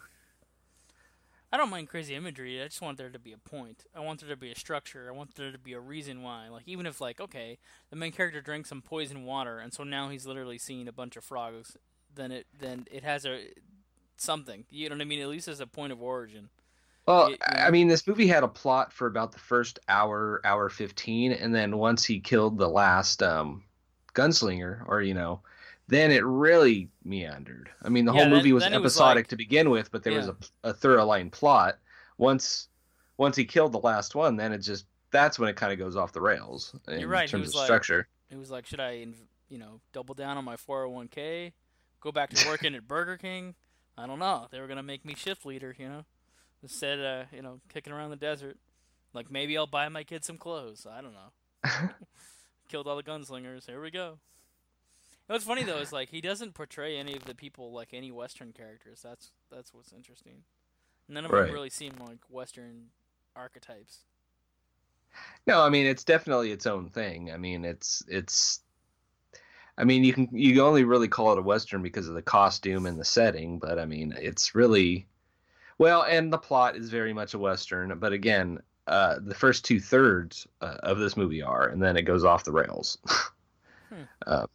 I 1.54 1.58
don't 1.58 1.70
mind 1.70 1.88
crazy 1.88 2.16
imagery. 2.16 2.60
I 2.60 2.66
just 2.66 2.82
want 2.82 2.98
there 2.98 3.10
to 3.10 3.18
be 3.18 3.32
a 3.32 3.38
point. 3.38 3.84
I 3.94 4.00
want 4.00 4.20
there 4.20 4.28
to 4.30 4.36
be 4.36 4.50
a 4.52 4.56
structure. 4.56 5.08
I 5.08 5.12
want 5.12 5.36
there 5.36 5.52
to 5.52 5.58
be 5.58 5.74
a 5.74 5.80
reason 5.80 6.22
why. 6.22 6.48
Like 6.48 6.64
even 6.66 6.86
if 6.86 7.00
like 7.00 7.20
okay, 7.20 7.58
the 7.90 7.96
main 7.96 8.12
character 8.12 8.40
drank 8.40 8.66
some 8.66 8.82
poison 8.82 9.24
water 9.24 9.58
and 9.60 9.72
so 9.72 9.84
now 9.84 10.08
he's 10.10 10.26
literally 10.26 10.58
seeing 10.58 10.88
a 10.88 10.92
bunch 10.92 11.16
of 11.16 11.24
frogs, 11.24 11.76
then 12.14 12.32
it 12.32 12.46
then 12.58 12.86
it 12.90 13.04
has 13.04 13.24
a 13.24 13.48
something. 14.16 14.66
You 14.70 14.88
know 14.88 14.96
what 14.96 15.02
I 15.02 15.06
mean? 15.06 15.22
At 15.22 15.28
least 15.28 15.48
as 15.48 15.60
a 15.60 15.66
point 15.68 15.92
of 15.92 16.02
origin. 16.02 16.50
Well, 17.06 17.30
Y- 17.30 17.38
I 17.42 17.68
I 17.68 17.70
mean, 17.70 17.88
this 17.88 18.06
movie 18.06 18.26
had 18.26 18.44
a 18.44 18.48
plot 18.48 18.92
for 18.92 19.06
about 19.06 19.32
the 19.32 19.38
first 19.38 19.78
hour, 19.88 20.40
hour 20.44 20.68
fifteen, 20.68 21.32
and 21.32 21.54
then 21.54 21.76
once 21.78 22.04
he 22.04 22.20
killed 22.20 22.58
the 22.58 22.68
last 22.68 23.22
um, 23.22 23.64
gunslinger, 24.14 24.82
or 24.86 25.02
you 25.02 25.14
know, 25.14 25.42
then 25.88 26.10
it 26.10 26.24
really 26.24 26.88
meandered. 27.04 27.70
I 27.82 27.88
mean, 27.88 28.04
the 28.04 28.12
Yeah, 28.12 28.20
whole 28.22 28.30
then- 28.30 28.38
movie 28.38 28.52
was 28.52 28.62
then 28.62 28.72
it 28.74 28.80
was 28.80 28.92
episodic 28.94 29.24
like- 29.24 29.28
to 29.28 29.36
begin 29.36 29.70
with, 29.70 29.90
but 29.90 30.02
there 30.02 30.14
was 30.14 30.28
a, 30.28 30.36
a 30.62 30.72
thorough 30.74 31.04
line 31.04 31.30
plot. 31.30 31.78
Once, 32.18 32.68
once 33.18 33.36
he 33.36 33.44
killed 33.44 33.72
the 33.72 33.80
last 33.80 34.14
one, 34.14 34.36
then 34.36 34.52
it 34.52 34.58
just 34.58 34.86
that's 35.10 35.38
when 35.38 35.48
it 35.48 35.56
kind 35.56 35.72
of 35.72 35.78
goes 35.78 35.94
off 35.96 36.12
the 36.12 36.20
rails 36.20 36.74
in 36.88 36.98
You're 37.00 37.08
right, 37.08 37.28
terms 37.28 37.42
was 37.46 37.50
of 37.50 37.56
like- 37.56 37.66
structure. 37.66 38.08
It 38.30 38.36
was 38.36 38.50
like, 38.50 38.66
should 38.66 38.80
I, 38.80 39.06
you 39.48 39.58
know, 39.58 39.80
double 39.92 40.14
down 40.14 40.36
on 40.36 40.44
my 40.44 40.56
401k, 40.56 41.52
go 42.00 42.10
back 42.10 42.30
to 42.30 42.48
working 42.48 42.74
at 42.74 42.88
Burger 42.88 43.16
King? 43.16 43.54
I 43.96 44.06
don't 44.08 44.18
know. 44.18 44.48
They 44.50 44.58
were 44.60 44.66
gonna 44.66 44.82
make 44.82 45.04
me 45.04 45.14
shift 45.14 45.46
leader, 45.46 45.74
you 45.78 45.88
know. 45.88 46.04
Instead, 46.62 46.98
uh, 46.98 47.24
you 47.32 47.42
know, 47.42 47.60
kicking 47.68 47.92
around 47.92 48.10
the 48.10 48.16
desert. 48.16 48.56
Like 49.12 49.30
maybe 49.30 49.56
I'll 49.56 49.66
buy 49.68 49.88
my 49.88 50.02
kid 50.02 50.24
some 50.24 50.38
clothes. 50.38 50.84
I 50.90 51.00
don't 51.00 51.12
know. 51.12 51.70
Killed 52.68 52.88
all 52.88 52.96
the 52.96 53.02
gunslingers. 53.04 53.66
Here 53.66 53.80
we 53.80 53.90
go. 53.92 54.18
What's 55.26 55.44
funny 55.44 55.64
though 55.64 55.78
is 55.78 55.92
like 55.92 56.10
he 56.10 56.20
doesn't 56.20 56.54
portray 56.54 56.96
any 56.98 57.14
of 57.16 57.24
the 57.24 57.34
people 57.34 57.72
like 57.72 57.92
any 57.94 58.10
Western 58.12 58.52
characters. 58.52 59.00
That's 59.02 59.32
that's 59.50 59.72
what's 59.72 59.92
interesting. 59.92 60.44
None 61.08 61.26
of 61.26 61.30
Right. 61.30 61.34
them 61.34 61.50
really 61.50 61.70
seem 61.70 61.94
like 61.98 62.20
Western 62.30 62.90
archetypes. 63.36 64.06
No, 65.46 65.62
I 65.62 65.68
mean 65.70 65.86
it's 65.86 66.04
definitely 66.04 66.52
its 66.52 66.66
own 66.66 66.88
thing. 66.90 67.30
I 67.32 67.36
mean 67.38 67.64
it's 67.64 68.02
it's 68.08 68.60
I 69.78 69.84
mean 69.84 70.04
you 70.04 70.12
can 70.12 70.28
you 70.32 70.62
only 70.62 70.84
really 70.84 71.08
call 71.08 71.32
it 71.32 71.38
a 71.38 71.42
western 71.42 71.82
because 71.82 72.08
of 72.08 72.14
the 72.14 72.22
costume 72.22 72.86
and 72.86 72.98
the 72.98 73.04
setting, 73.04 73.58
but 73.58 73.78
I 73.78 73.86
mean 73.86 74.12
it's 74.18 74.54
really 74.54 75.06
well, 75.78 76.02
and 76.04 76.32
the 76.32 76.38
plot 76.38 76.76
is 76.76 76.90
very 76.90 77.12
much 77.14 77.34
a 77.34 77.38
western, 77.40 77.98
but 77.98 78.12
again, 78.12 78.62
uh, 78.88 79.18
the 79.20 79.34
first 79.34 79.64
two 79.64 79.80
thirds 79.80 80.46
uh, 80.62 80.78
of 80.84 80.98
this 80.98 81.16
movie 81.16 81.42
are, 81.42 81.68
and 81.68 81.82
then 81.82 81.96
it 81.96 82.02
goes 82.02 82.24
off 82.24 82.44
the 82.44 82.52
rails. 82.52 82.98
Hmm. 83.90 84.04
uh, 84.26 84.46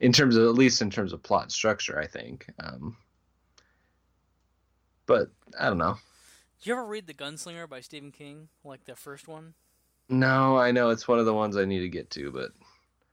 in 0.00 0.12
terms 0.12 0.36
of 0.36 0.44
at 0.44 0.54
least 0.54 0.82
in 0.82 0.90
terms 0.90 1.12
of 1.12 1.22
plot 1.22 1.52
structure, 1.52 1.98
I 1.98 2.06
think. 2.06 2.46
Um, 2.60 2.96
but 5.06 5.30
I 5.58 5.66
don't 5.68 5.78
know. 5.78 5.98
Did 6.58 6.66
you 6.66 6.72
ever 6.74 6.84
read 6.86 7.06
The 7.08 7.14
Gunslinger 7.14 7.68
by 7.68 7.80
Stephen 7.80 8.12
King, 8.12 8.48
like 8.62 8.84
the 8.84 8.94
first 8.94 9.26
one? 9.26 9.54
No, 10.10 10.56
I 10.58 10.70
know 10.70 10.90
it's 10.90 11.08
one 11.08 11.18
of 11.18 11.24
the 11.26 11.34
ones 11.34 11.56
I 11.56 11.64
need 11.64 11.80
to 11.80 11.88
get 11.88 12.10
to, 12.10 12.30
but 12.30 12.52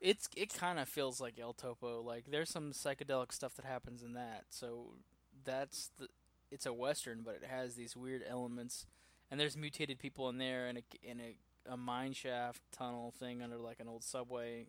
It's 0.01 0.29
it 0.35 0.53
kind 0.53 0.77
of 0.79 0.87
feels 0.89 1.19
like 1.19 1.39
El 1.39 1.53
Topo. 1.53 2.01
Like 2.01 2.25
there's 2.29 2.49
some 2.49 2.71
psychedelic 2.73 3.31
stuff 3.31 3.55
that 3.55 3.65
happens 3.65 4.03
in 4.03 4.13
that. 4.13 4.45
So 4.49 4.95
that's 5.43 5.91
the 5.97 6.07
it's 6.51 6.65
a 6.65 6.73
western, 6.73 7.21
but 7.23 7.35
it 7.35 7.45
has 7.49 7.75
these 7.75 7.95
weird 7.95 8.23
elements, 8.27 8.85
and 9.31 9.39
there's 9.39 9.57
mutated 9.57 9.99
people 9.99 10.29
in 10.29 10.37
there, 10.37 10.67
and 10.67 10.77
a 10.79 10.83
in 11.03 11.19
a, 11.19 11.37
a 11.73 11.77
mine 11.77 12.13
shaft 12.13 12.61
tunnel 12.71 13.11
thing 13.17 13.41
under 13.41 13.57
like 13.57 13.79
an 13.79 13.87
old 13.87 14.03
subway, 14.03 14.67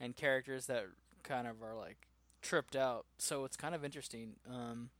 and 0.00 0.16
characters 0.16 0.66
that 0.66 0.86
kind 1.28 1.46
of 1.46 1.62
are 1.62 1.74
like 1.74 2.08
tripped 2.42 2.74
out. 2.74 3.04
So 3.18 3.44
it's 3.44 3.56
kind 3.56 3.74
of 3.74 3.84
interesting 3.84 4.36
um, 4.48 4.90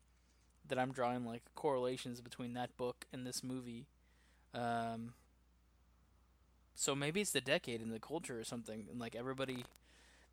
that 0.69 0.79
I'm 0.79 0.93
drawing 0.93 1.25
like 1.25 1.43
correlations 1.55 2.21
between 2.21 2.55
that 2.55 2.77
book 2.77 3.07
and 3.13 3.27
this 3.27 3.43
movie. 3.43 3.87
Um, 4.55 5.15
so 6.75 6.95
maybe 6.95 7.21
it's 7.21 7.33
the 7.33 7.41
decade 7.41 7.81
and 7.81 7.93
the 7.93 7.99
culture 7.99 8.39
or 8.39 8.45
something, 8.45 8.87
and 8.91 9.01
like 9.01 9.17
everybody, 9.17 9.65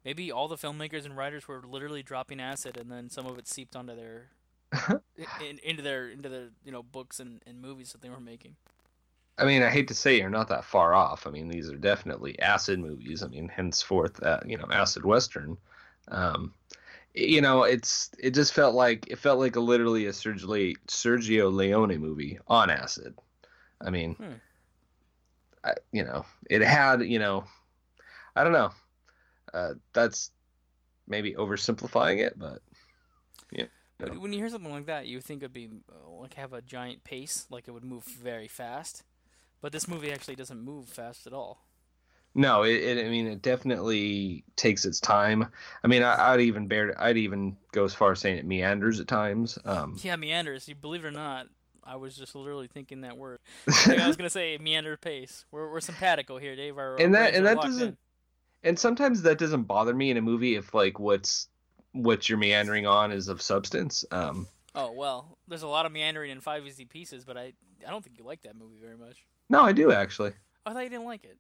maybe 0.03 0.31
all 0.31 0.47
the 0.47 0.57
filmmakers 0.57 1.05
and 1.05 1.17
writers 1.17 1.47
were 1.47 1.63
literally 1.67 2.03
dropping 2.03 2.39
acid, 2.39 2.77
and 2.77 2.91
then 2.91 3.09
some 3.09 3.25
of 3.25 3.37
it 3.39 3.47
seeped 3.47 3.75
onto 3.75 3.95
their 3.95 4.29
in, 5.41 5.59
into 5.63 5.81
their 5.81 6.09
into 6.09 6.29
their 6.29 6.49
you 6.63 6.71
know 6.71 6.83
books 6.83 7.19
and, 7.19 7.41
and 7.47 7.61
movies 7.61 7.91
that 7.93 8.01
they 8.01 8.09
were 8.09 8.19
making. 8.19 8.55
I 9.37 9.45
mean, 9.45 9.63
I 9.63 9.69
hate 9.69 9.89
to 9.89 9.93
say 9.93 10.17
you're 10.17 10.29
not 10.29 10.47
that 10.49 10.63
far 10.63 10.93
off. 10.93 11.27
I 11.27 11.29
mean, 11.29 11.49
these 11.49 11.69
are 11.69 11.75
definitely 11.75 12.39
acid 12.39 12.79
movies. 12.79 13.21
I 13.21 13.27
mean, 13.27 13.49
henceforth, 13.49 14.23
uh, 14.23 14.39
you 14.45 14.57
know, 14.57 14.67
acid 14.71 15.03
western. 15.03 15.57
Um, 16.09 16.53
you 17.13 17.41
know, 17.41 17.63
it's 17.63 18.11
it 18.19 18.31
just 18.31 18.53
felt 18.53 18.75
like 18.75 19.07
it 19.09 19.17
felt 19.19 19.39
like 19.39 19.55
a 19.55 19.59
literally 19.59 20.05
a 20.07 20.11
Sergio 20.11 20.73
Sergio 20.87 21.51
Leone 21.53 21.97
movie 21.97 22.39
on 22.47 22.69
acid. 22.69 23.15
I 23.85 23.89
mean, 23.89 24.15
Hmm. 24.15 24.33
I, 25.63 25.73
you 25.91 26.03
know, 26.03 26.25
it 26.49 26.61
had 26.61 27.01
you 27.03 27.19
know, 27.19 27.45
I 28.35 28.43
don't 28.43 28.53
know. 28.53 28.71
Uh, 29.53 29.73
that's 29.93 30.31
maybe 31.07 31.33
oversimplifying 31.33 32.19
it, 32.19 32.37
but 32.37 32.59
yeah. 33.51 33.65
But 33.97 34.13
Yeah. 34.13 34.19
When 34.19 34.33
you 34.33 34.39
hear 34.39 34.49
something 34.49 34.71
like 34.71 34.87
that, 34.87 35.07
you 35.07 35.21
think 35.21 35.41
it'd 35.41 35.53
be 35.53 35.69
uh, 35.89 36.09
like 36.19 36.33
have 36.33 36.51
a 36.51 36.61
giant 36.61 37.03
pace, 37.05 37.45
like 37.49 37.67
it 37.67 37.71
would 37.71 37.85
move 37.85 38.03
very 38.03 38.49
fast. 38.49 39.03
But 39.61 39.71
this 39.71 39.87
movie 39.87 40.11
actually 40.11 40.35
doesn't 40.35 40.59
move 40.61 40.89
fast 40.89 41.25
at 41.25 41.33
all. 41.33 41.65
No, 42.37 42.63
it, 42.63 42.73
it. 42.83 43.05
I 43.05 43.09
mean, 43.09 43.27
it 43.27 43.41
definitely 43.41 44.43
takes 44.57 44.83
its 44.85 44.99
time. 44.99 45.47
I 45.83 45.87
mean, 45.87 46.03
I, 46.03 46.33
I'd 46.33 46.41
even 46.41 46.67
bear. 46.67 46.93
I'd 47.01 47.17
even 47.17 47.55
go 47.71 47.85
as 47.85 47.93
far 47.93 48.11
as 48.11 48.19
saying 48.19 48.37
it 48.37 48.45
meanders 48.45 48.99
at 48.99 49.07
times. 49.07 49.57
Um, 49.65 49.97
Yeah, 50.03 50.15
meanders. 50.17 50.67
You 50.67 50.75
believe 50.75 51.05
it 51.05 51.07
or 51.07 51.11
not, 51.11 51.47
I 51.83 51.95
was 51.95 52.15
just 52.17 52.35
literally 52.35 52.67
thinking 52.67 53.01
that 53.01 53.15
word. 53.17 53.39
Like, 53.87 53.99
I 53.99 54.07
was 54.07 54.17
gonna 54.17 54.29
say 54.29 54.57
meander 54.57 54.97
pace. 54.97 55.45
We're 55.51 55.71
we're 55.71 55.79
simpatico 55.79 56.37
here, 56.37 56.55
Dave. 56.55 56.77
Our, 56.77 56.97
And 56.99 57.15
that- 57.15 57.33
and 57.35 57.45
that 57.45 57.61
doesn't- 57.61 57.87
in. 57.89 57.97
and 58.63 58.77
sometimes 58.79 59.21
that 59.21 59.37
doesn't 59.37 59.63
bother 59.63 59.93
me 59.93 60.11
in 60.11 60.17
a 60.17 60.21
movie 60.21 60.55
if 60.55 60.73
like 60.73 60.99
what's 60.99 61.47
what 61.93 62.27
you're 62.27 62.37
meandering 62.37 62.85
on 62.85 63.11
is 63.13 63.29
of 63.29 63.41
substance. 63.41 64.03
Um, 64.11 64.45
Oh 64.77 64.91
well, 64.91 65.37
there's 65.47 65.63
a 65.63 65.67
lot 65.69 65.85
of 65.85 65.93
meandering 65.93 66.31
in 66.31 66.41
Five 66.41 66.67
Easy 66.67 66.83
Pieces, 66.83 67.23
but 67.23 67.37
I 67.37 67.53
I 67.87 67.91
don't 67.91 68.03
think 68.03 68.17
you 68.17 68.25
like 68.25 68.41
that 68.41 68.57
movie 68.57 68.75
very 68.81 68.97
much. 68.97 69.25
no, 69.49 69.61
I 69.61 69.71
do 69.71 69.93
actually. 69.93 70.33
I 70.65 70.73
thought 70.73 70.83
you 70.83 70.89
didn't 70.89 71.05
like 71.05 71.23
it. 71.23 71.37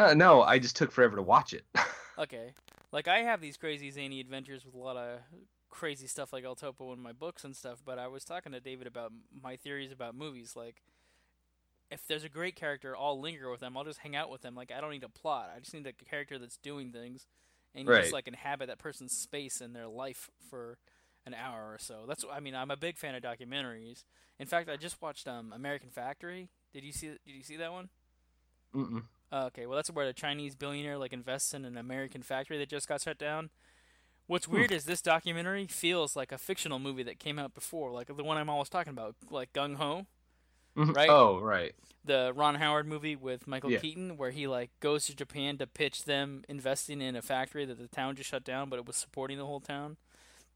Uh, 0.00 0.14
no, 0.14 0.42
I 0.42 0.58
just 0.58 0.76
took 0.76 0.90
forever 0.92 1.16
to 1.16 1.22
watch 1.22 1.52
it. 1.52 1.64
Okay. 2.18 2.52
Like 2.92 3.08
I 3.08 3.20
have 3.20 3.40
these 3.40 3.56
crazy 3.56 3.90
zany 3.90 4.20
adventures 4.20 4.66
with 4.66 4.74
a 4.74 4.78
lot 4.78 4.98
of 4.98 5.20
crazy 5.70 6.06
stuff 6.06 6.34
like 6.34 6.44
El 6.44 6.54
Topo 6.54 6.92
in 6.92 7.00
my 7.00 7.12
books 7.12 7.44
and 7.44 7.56
stuff, 7.56 7.78
but 7.82 7.98
I 7.98 8.08
was 8.08 8.24
talking 8.24 8.52
to 8.52 8.60
David 8.60 8.86
about 8.86 9.10
my 9.42 9.56
theories 9.56 9.90
about 9.90 10.14
movies. 10.14 10.54
Like, 10.54 10.82
if 11.90 12.06
there's 12.06 12.24
a 12.24 12.28
great 12.28 12.56
character, 12.56 12.94
I'll 12.94 13.18
linger 13.18 13.50
with 13.50 13.60
them. 13.60 13.74
I'll 13.74 13.84
just 13.84 14.00
hang 14.00 14.16
out 14.16 14.28
with 14.28 14.42
them. 14.42 14.54
Like, 14.54 14.70
I 14.70 14.82
don't 14.82 14.90
need 14.90 15.02
a 15.04 15.08
plot. 15.08 15.50
I 15.56 15.60
just 15.60 15.72
need 15.72 15.86
a 15.86 15.92
character 15.94 16.38
that's 16.38 16.58
doing 16.58 16.92
things, 16.92 17.26
and 17.74 17.86
you 17.86 17.90
Right. 17.90 18.02
just 18.02 18.12
like 18.12 18.28
inhabit 18.28 18.66
that 18.68 18.78
person's 18.78 19.16
space 19.16 19.62
and 19.62 19.74
their 19.74 19.88
life 19.88 20.28
for 20.50 20.76
an 21.24 21.32
hour 21.32 21.72
or 21.72 21.78
so. 21.78 22.04
That's 22.06 22.22
I 22.30 22.40
mean, 22.40 22.54
I'm 22.54 22.70
a 22.70 22.76
big 22.76 22.98
fan 22.98 23.14
of 23.14 23.22
documentaries. 23.22 24.04
In 24.38 24.46
fact, 24.46 24.68
I 24.68 24.76
just 24.76 25.00
watched 25.00 25.26
um, 25.26 25.54
American 25.54 25.88
Factory. 25.88 26.50
Did 26.74 26.84
you 26.84 26.92
see? 26.92 27.08
Did 27.08 27.34
you 27.34 27.42
see 27.42 27.56
that 27.56 27.72
one? 27.72 27.88
Mm-mm. 28.74 29.04
Uh, 29.32 29.44
okay, 29.46 29.66
well 29.66 29.76
that's 29.76 29.90
where 29.90 30.06
a 30.08 30.12
Chinese 30.12 30.54
billionaire 30.56 30.98
like 30.98 31.12
invests 31.12 31.54
in 31.54 31.64
an 31.64 31.76
American 31.76 32.22
factory 32.22 32.58
that 32.58 32.68
just 32.68 32.88
got 32.88 33.00
shut 33.00 33.18
down. 33.18 33.50
What's 34.26 34.46
Hmm. 34.46 34.52
weird 34.52 34.72
is 34.72 34.84
this 34.84 35.02
documentary 35.02 35.66
feels 35.66 36.16
like 36.16 36.32
a 36.32 36.38
fictional 36.38 36.78
movie 36.78 37.02
that 37.04 37.18
came 37.18 37.38
out 37.38 37.54
before, 37.54 37.92
like 37.92 38.08
the 38.08 38.24
one 38.24 38.36
I'm 38.38 38.50
always 38.50 38.68
talking 38.68 38.92
about, 38.92 39.16
like 39.30 39.52
Gung 39.52 39.76
Ho, 39.76 40.06
Mhm. 40.76 40.94
Right? 40.94 41.10
Oh, 41.10 41.40
right. 41.40 41.74
the 42.04 42.32
Ron 42.34 42.54
Howard 42.56 42.86
movie 42.86 43.16
with 43.16 43.46
Michael 43.46 43.70
Yeah. 43.70 43.78
Keaton, 43.80 44.16
where 44.16 44.30
he 44.30 44.46
like 44.46 44.70
goes 44.80 45.06
to 45.06 45.14
Japan 45.16 45.58
to 45.58 45.66
pitch 45.66 46.04
them 46.04 46.44
investing 46.48 47.00
in 47.02 47.14
a 47.16 47.22
factory 47.22 47.64
that 47.66 47.78
the 47.78 47.88
town 47.88 48.16
just 48.16 48.30
shut 48.30 48.44
down, 48.44 48.70
but 48.70 48.78
it 48.78 48.86
was 48.86 48.96
supporting 48.96 49.36
the 49.38 49.46
whole 49.46 49.60
town, 49.60 49.96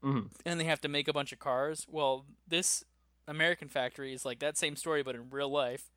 hmm 0.01 0.27
and 0.45 0.59
they 0.59 0.63
have 0.65 0.81
to 0.81 0.87
make 0.87 1.07
a 1.07 1.13
bunch 1.13 1.31
of 1.33 1.39
cars. 1.39 1.85
Well, 1.89 2.25
this 2.47 2.83
American 3.27 3.69
factory 3.69 4.13
is 4.13 4.25
like 4.25 4.39
that 4.39 4.57
same 4.57 4.75
story, 4.75 5.03
but 5.03 5.15
in 5.15 5.29
real 5.29 5.49
life. 5.49 5.91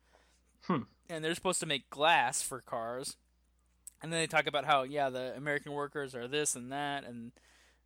Hmm. 0.63 0.83
And 1.09 1.23
they're 1.23 1.35
supposed 1.35 1.59
to 1.61 1.65
make 1.65 1.89
glass 1.89 2.41
for 2.41 2.61
cars. 2.61 3.17
And 4.01 4.13
then 4.13 4.19
they 4.19 4.27
talk 4.27 4.47
about 4.47 4.65
how, 4.65 4.83
yeah, 4.83 5.09
the 5.09 5.35
American 5.35 5.73
workers 5.73 6.15
are 6.15 6.27
this 6.27 6.55
and 6.55 6.71
that, 6.71 7.03
and 7.03 7.31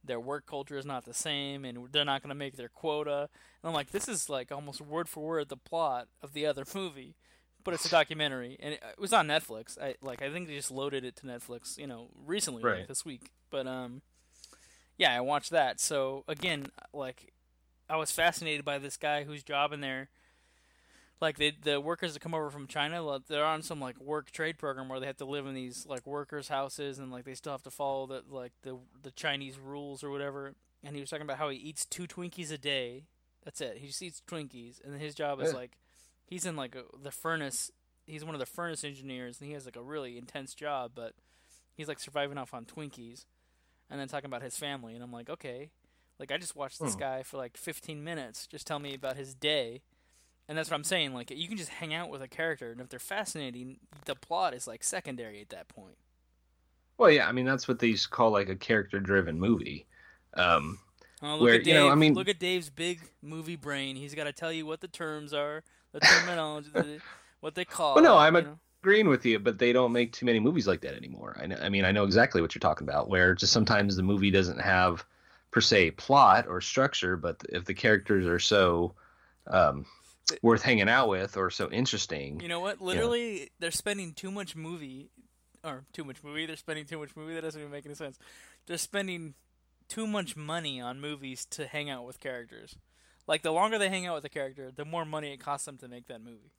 their 0.04 0.20
work 0.20 0.46
culture 0.46 0.78
is 0.78 0.86
not 0.86 1.06
the 1.06 1.14
same, 1.14 1.66
and 1.66 1.88
they're 1.92 2.06
not 2.06 2.22
going 2.22 2.30
to 2.30 2.36
make 2.36 2.58
their 2.58 2.70
quota. 2.70 3.30
And 3.62 3.70
I'm 3.70 3.74
like, 3.74 3.92
this 3.92 4.08
is 4.08 4.30
like 4.30 4.52
almost 4.52 4.82
word 4.82 5.10
for 5.10 5.24
word 5.24 5.50
the 5.50 5.58
plot 5.58 6.08
of 6.22 6.34
the 6.34 6.46
other 6.46 6.66
movie, 6.76 7.16
but 7.64 7.74
it's 7.74 7.86
a 7.86 7.90
documentary, 7.90 8.58
and 8.60 8.74
it, 8.74 8.84
it 8.84 9.00
was 9.00 9.14
on 9.14 9.28
Netflix. 9.28 9.82
I 9.82 9.96
like, 10.02 10.22
I 10.22 10.30
think 10.30 10.48
they 10.48 10.56
just 10.56 10.72
loaded 10.72 11.04
it 11.04 11.16
to 11.18 11.26
Netflix, 11.26 11.78
you 11.78 11.88
know, 11.88 12.10
recently, 12.26 12.62
like 12.80 12.88
this 12.88 13.06
week. 13.06 13.32
But 13.50 13.66
um, 13.66 14.02
yeah, 14.98 15.16
I 15.16 15.22
watched 15.22 15.52
that. 15.52 15.80
So 15.80 16.26
again, 16.28 16.68
like, 16.94 17.34
I 17.90 17.96
was 17.96 18.12
fascinated 18.12 18.66
by 18.66 18.78
this 18.78 18.98
guy 18.98 19.24
whose 19.24 19.44
job 19.44 19.74
in 19.74 19.82
there 19.82 20.10
like 21.24 21.38
the 21.38 21.54
the 21.64 21.82
workers 21.82 22.14
that 22.14 22.20
come 22.20 22.36
over 22.36 22.50
from 22.52 22.68
China, 22.68 23.20
they're 23.28 23.44
on 23.46 23.64
some 23.64 23.80
like 23.80 24.00
work 24.00 24.30
trade 24.30 24.60
program 24.60 24.90
where 24.90 25.00
they 25.00 25.08
have 25.08 25.18
to 25.18 25.26
live 25.26 25.48
in 25.48 25.56
these 25.56 25.86
like 25.88 26.06
workers' 26.06 26.50
houses 26.50 27.00
and 27.00 27.12
like 27.12 27.24
they 27.26 27.34
still 27.34 27.54
have 27.54 27.64
to 27.64 27.72
follow 27.72 28.06
the 28.06 28.24
like 28.30 28.52
the 28.62 28.78
the 29.02 29.12
Chinese 29.12 29.58
rules 29.58 30.04
or 30.04 30.12
whatever. 30.12 30.54
And 30.84 30.96
he 30.96 31.02
was 31.02 31.10
talking 31.10 31.24
about 31.26 31.38
how 31.38 31.50
he 31.50 31.58
eats 31.58 31.86
two 31.86 32.06
Twinkies 32.08 32.52
a 32.52 32.58
day. 32.58 33.06
That's 33.44 33.62
it. 33.62 33.78
He 33.78 33.88
just 33.88 34.02
eats 34.04 34.22
Twinkies, 34.28 34.84
and 34.86 35.02
his 35.02 35.16
job 35.16 35.42
is 35.42 35.50
like 35.56 35.72
he's 36.26 36.46
in 36.46 36.56
like 36.56 36.76
a, 36.76 36.84
the 37.02 37.12
furnace. 37.12 37.72
He's 38.06 38.24
one 38.26 38.36
of 38.36 38.40
the 38.40 38.46
furnace 38.46 38.84
engineers, 38.84 39.40
and 39.40 39.48
he 39.48 39.54
has 39.54 39.66
like 39.66 39.78
a 39.78 39.82
really 39.82 40.18
intense 40.18 40.54
job, 40.54 40.92
but 40.94 41.14
he's 41.74 41.88
like 41.88 42.00
surviving 42.00 42.38
off 42.38 42.54
on 42.54 42.66
Twinkies, 42.66 43.26
and 43.90 44.00
then 44.00 44.08
talking 44.10 44.26
about 44.28 44.42
his 44.44 44.58
family. 44.58 44.94
And 44.94 45.02
I'm 45.04 45.12
like, 45.14 45.30
okay, 45.30 45.72
like 46.20 46.32
I 46.32 46.38
just 46.38 46.56
watched 46.56 46.80
this 46.82 46.96
Hmm. 46.96 47.00
guy 47.00 47.24
for 47.24 47.38
like 47.38 47.56
15 47.58 48.04
minutes, 48.04 48.46
just 48.48 48.68
tell 48.68 48.80
me 48.80 48.94
about 48.94 49.16
his 49.16 49.34
day. 49.34 49.82
And 50.50 50.58
that's 50.58 50.70
what 50.70 50.76
I'm 50.76 50.84
saying. 50.84 51.14
Like 51.14 51.32
you 51.32 51.48
can 51.48 51.58
just 51.58 51.70
hang 51.70 51.94
out 51.94 52.10
with 52.10 52.22
a 52.22 52.28
character, 52.28 52.72
and 52.72 52.82
if 52.82 52.90
they're 52.90 53.00
fascinating, 53.00 53.78
the 54.06 54.16
plot 54.16 54.54
is 54.54 54.68
like 54.68 54.84
secondary 54.84 55.42
at 55.42 55.50
that 55.50 55.68
point. 55.68 55.98
Well, 56.98 57.10
yeah. 57.10 57.28
I 57.28 57.32
mean, 57.32 57.46
that's 57.46 57.68
what 57.68 57.80
to 57.80 57.98
call 58.10 58.32
like 58.32 58.50
a 58.50 58.56
character-driven 58.56 59.40
movie. 59.40 59.86
Um, 60.36 60.80
look 61.22 61.42
Where, 61.42 61.56
at 61.56 61.64
Dave. 61.64 61.68
you 61.68 61.74
know, 61.74 61.90
I 61.90 61.96
mean- 61.96 62.14
look 62.14 62.30
at 62.30 62.40
Dave's 62.40 62.70
big 62.70 63.00
movie 63.22 63.56
brain. 63.56 63.96
He's 63.96 64.14
got 64.16 64.26
to 64.26 64.34
tell 64.34 64.52
you 64.52 64.66
what 64.66 64.82
the 64.82 64.88
terms 64.88 65.34
are, 65.34 65.64
the 65.92 66.00
terminology, 66.02 66.70
the, 66.74 67.00
what 67.40 67.56
they 67.56 67.66
call. 67.66 67.96
Well, 67.96 68.04
no, 68.04 68.18
I'm 68.18 68.36
you 68.36 68.42
know? 68.42 68.60
agreeing 68.82 69.08
with 69.08 69.26
you, 69.26 69.40
but 69.40 69.58
they 69.60 69.74
don't 69.74 69.92
make 69.92 70.12
too 70.12 70.26
many 70.26 70.40
movies 70.40 70.68
like 70.68 70.82
that 70.82 70.96
anymore. 70.96 71.38
I 71.42 71.48
know, 71.48 71.58
I 71.62 71.70
mean, 71.70 71.86
I 71.86 71.92
know 71.92 72.04
exactly 72.04 72.42
what 72.42 72.54
you're 72.54 72.60
talking 72.60 72.88
about. 72.88 73.10
Where 73.10 73.34
just 73.34 73.54
sometimes 73.54 73.96
the 73.96 74.04
movie 74.04 74.32
doesn't 74.32 74.60
have 74.60 75.06
per 75.52 75.62
se 75.62 75.92
plot 75.92 76.48
or 76.48 76.62
structure, 76.62 77.16
but 77.16 77.42
if 77.50 77.66
the 77.66 77.74
characters 77.74 78.26
are 78.26 78.40
so 78.40 78.94
um, 79.48 79.86
worth 80.42 80.62
hanging 80.62 80.90
out 80.90 81.10
with 81.10 81.38
or 81.38 81.50
so 81.50 81.70
interesting, 81.70 82.40
You 82.40 82.48
know 82.48 82.60
what? 82.60 82.82
Literally, 82.82 83.50
they're 83.60 83.72
spending 83.72 84.14
too 84.14 84.32
much 84.32 84.56
movie, 84.56 85.10
or 85.64 85.84
too 85.94 86.04
much 86.04 86.24
movie. 86.24 86.46
They're 86.46 86.56
spending 86.56 86.86
too 86.86 87.00
much 87.00 87.16
movie. 87.16 87.34
That 87.34 87.42
doesn't 87.42 87.60
even 87.60 87.72
make 87.72 87.86
any 87.86 87.96
sense. 87.96 88.18
They're 88.66 88.78
spending 88.78 89.34
too 89.90 90.08
much 90.08 90.36
money 90.36 90.80
on 90.80 91.02
movies 91.02 91.46
to 91.52 91.68
hang 91.68 91.90
out 91.90 92.06
with 92.06 92.20
characters. 92.20 92.76
Like 93.28 93.42
the 93.42 93.52
longer 93.52 93.78
they 93.78 93.90
hang 93.90 94.06
out 94.06 94.16
with 94.16 94.26
a 94.26 94.30
character, 94.30 94.72
the 94.74 94.86
more 94.86 95.06
money 95.06 95.34
it 95.34 95.40
costs 95.40 95.66
them 95.66 95.78
to 95.78 95.88
make 95.88 96.08
that 96.08 96.22
movie. 96.22 96.52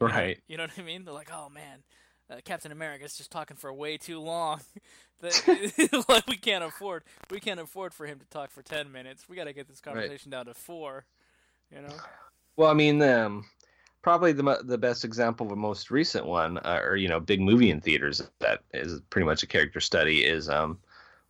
You 0.00 0.08
know- 0.08 0.14
right? 0.14 0.38
You 0.48 0.56
know 0.56 0.64
what 0.64 0.78
I 0.78 0.82
mean? 0.82 1.04
They're 1.04 1.14
like, 1.14 1.30
oh 1.32 1.48
man, 1.48 1.82
uh, 2.30 2.36
Captain 2.44 2.72
America's 2.72 3.16
just 3.16 3.30
talking 3.30 3.56
for 3.56 3.72
way 3.72 3.96
too 3.96 4.20
long. 4.20 4.60
that 5.20 6.04
like 6.08 6.26
we 6.26 6.36
can't 6.36 6.64
afford. 6.64 7.04
We 7.30 7.40
can't 7.40 7.60
afford 7.60 7.94
for 7.94 8.06
him 8.06 8.18
to 8.18 8.26
talk 8.26 8.50
for 8.50 8.62
ten 8.62 8.92
minutes. 8.92 9.28
We 9.28 9.36
got 9.36 9.44
to 9.44 9.52
get 9.52 9.68
this 9.68 9.80
conversation 9.80 10.30
down 10.30 10.46
to 10.46 10.54
four. 10.54 11.04
You 11.74 11.82
know? 11.82 11.94
Well, 12.56 12.70
I 12.70 12.74
mean, 12.74 13.00
um, 13.02 13.44
probably 14.02 14.32
the 14.32 14.60
the 14.64 14.78
best 14.78 15.04
example 15.04 15.46
of 15.46 15.52
a 15.52 15.56
most 15.56 15.90
recent 15.90 16.26
one, 16.26 16.58
uh, 16.58 16.80
or 16.82 16.96
you 16.96 17.08
know, 17.08 17.20
big 17.20 17.40
movie 17.40 17.70
in 17.70 17.80
theaters 17.80 18.22
that 18.38 18.62
is 18.72 19.00
pretty 19.10 19.26
much 19.26 19.42
a 19.42 19.46
character 19.46 19.80
study 19.80 20.24
is 20.24 20.48
um, 20.48 20.78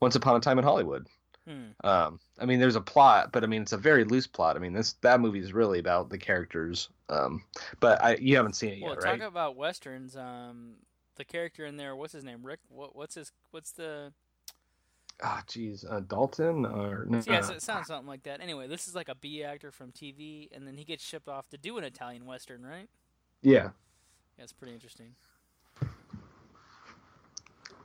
Once 0.00 0.14
Upon 0.14 0.36
a 0.36 0.40
Time 0.40 0.58
in 0.58 0.64
Hollywood. 0.64 1.06
Hmm. 1.48 1.68
Um, 1.84 2.20
I 2.40 2.44
mean, 2.44 2.58
there's 2.58 2.76
a 2.76 2.80
plot, 2.80 3.30
but 3.32 3.44
I 3.44 3.46
mean, 3.46 3.62
it's 3.62 3.72
a 3.72 3.78
very 3.78 4.04
loose 4.04 4.26
plot. 4.26 4.56
I 4.56 4.58
mean, 4.58 4.72
this 4.72 4.94
that 5.02 5.20
movie 5.20 5.38
is 5.38 5.52
really 5.52 5.78
about 5.78 6.10
the 6.10 6.18
characters. 6.18 6.88
Um, 7.08 7.44
but 7.80 8.02
I 8.04 8.16
you 8.16 8.36
haven't 8.36 8.54
seen 8.54 8.74
it 8.74 8.82
Well, 8.82 8.94
yet, 8.94 9.02
right? 9.02 9.20
talk 9.20 9.28
about 9.28 9.56
westerns. 9.56 10.16
Um, 10.16 10.74
the 11.16 11.24
character 11.24 11.64
in 11.64 11.76
there, 11.76 11.96
what's 11.96 12.12
his 12.12 12.24
name? 12.24 12.44
Rick. 12.44 12.60
What, 12.68 12.94
what's 12.94 13.14
his? 13.14 13.32
What's 13.52 13.72
the? 13.72 14.12
Ah, 15.22 15.42
jeez, 15.46 15.90
uh, 15.90 16.00
Dalton 16.00 16.66
or 16.66 17.06
no? 17.08 17.22
Yeah, 17.26 17.38
it 17.50 17.62
sounds 17.62 17.86
something 17.86 18.06
like 18.06 18.24
that. 18.24 18.40
Anyway, 18.42 18.66
this 18.66 18.86
is 18.86 18.94
like 18.94 19.08
a 19.08 19.14
B 19.14 19.42
actor 19.42 19.70
from 19.72 19.90
TV, 19.92 20.48
and 20.54 20.66
then 20.66 20.76
he 20.76 20.84
gets 20.84 21.02
shipped 21.04 21.28
off 21.28 21.48
to 21.50 21.56
do 21.56 21.78
an 21.78 21.84
Italian 21.84 22.26
western, 22.26 22.64
right? 22.64 22.88
yeah. 23.42 23.70
Yeah, 24.38 24.44
pretty 24.58 24.74
interesting. 24.74 25.14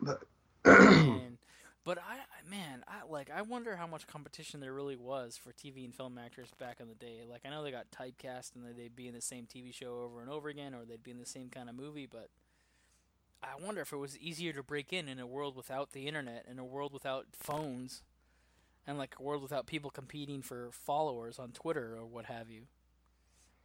But- 0.02 0.24
Man, 0.66 1.38
but 1.86 1.98
I, 1.98 2.02
I- 2.16 2.50
man, 2.50 2.84
I 2.88 3.08
like. 3.10 3.32
I 3.32 3.42
wonder 3.42 3.76
how 3.76 3.88
much 3.88 4.06
competition 4.06 4.60
there 4.60 4.74
really 4.74 4.96
was 4.96 5.38
for 5.38 5.52
TV 5.54 5.86
and 5.86 5.96
film 5.96 6.18
actors 6.20 6.50
back 6.60 6.80
in 6.80 6.88
the 6.88 6.94
day. 6.96 7.22
Like, 7.28 7.42
I 7.46 7.50
know 7.50 7.64
they 7.64 7.72
got 7.72 7.88
typecast 7.92 8.56
and 8.56 8.64
they'd 8.78 8.96
be 8.96 9.08
in 9.08 9.14
the 9.16 9.22
same 9.22 9.46
TV 9.48 9.74
show 9.74 10.02
over 10.04 10.22
and 10.22 10.30
over 10.30 10.50
again, 10.50 10.76
or 10.76 10.86
they'd 10.86 11.02
be 11.02 11.10
in 11.12 11.18
the 11.20 11.26
same 11.26 11.50
kind 11.50 11.68
of 11.70 11.76
movie. 11.76 12.06
But 12.06 12.30
I 13.44 13.64
wonder 13.64 13.82
if 13.82 13.92
it 13.92 13.98
was 13.98 14.18
easier 14.18 14.54
to 14.54 14.64
break 14.64 14.94
in 14.94 15.08
in 15.08 15.20
a 15.20 15.26
world 15.26 15.56
without 15.56 15.92
the 15.92 16.08
internet, 16.08 16.46
in 16.50 16.60
a 16.60 16.66
world 16.66 16.94
without 16.94 17.26
phones, 17.34 18.04
and 18.86 18.98
like 18.98 19.16
a 19.20 19.24
world 19.24 19.42
without 19.42 19.66
people 19.66 19.90
competing 19.90 20.42
for 20.42 20.70
followers 20.72 21.40
on 21.40 21.52
Twitter 21.52 21.96
or 21.98 22.06
what 22.06 22.26
have 22.26 22.50
you. 22.50 22.64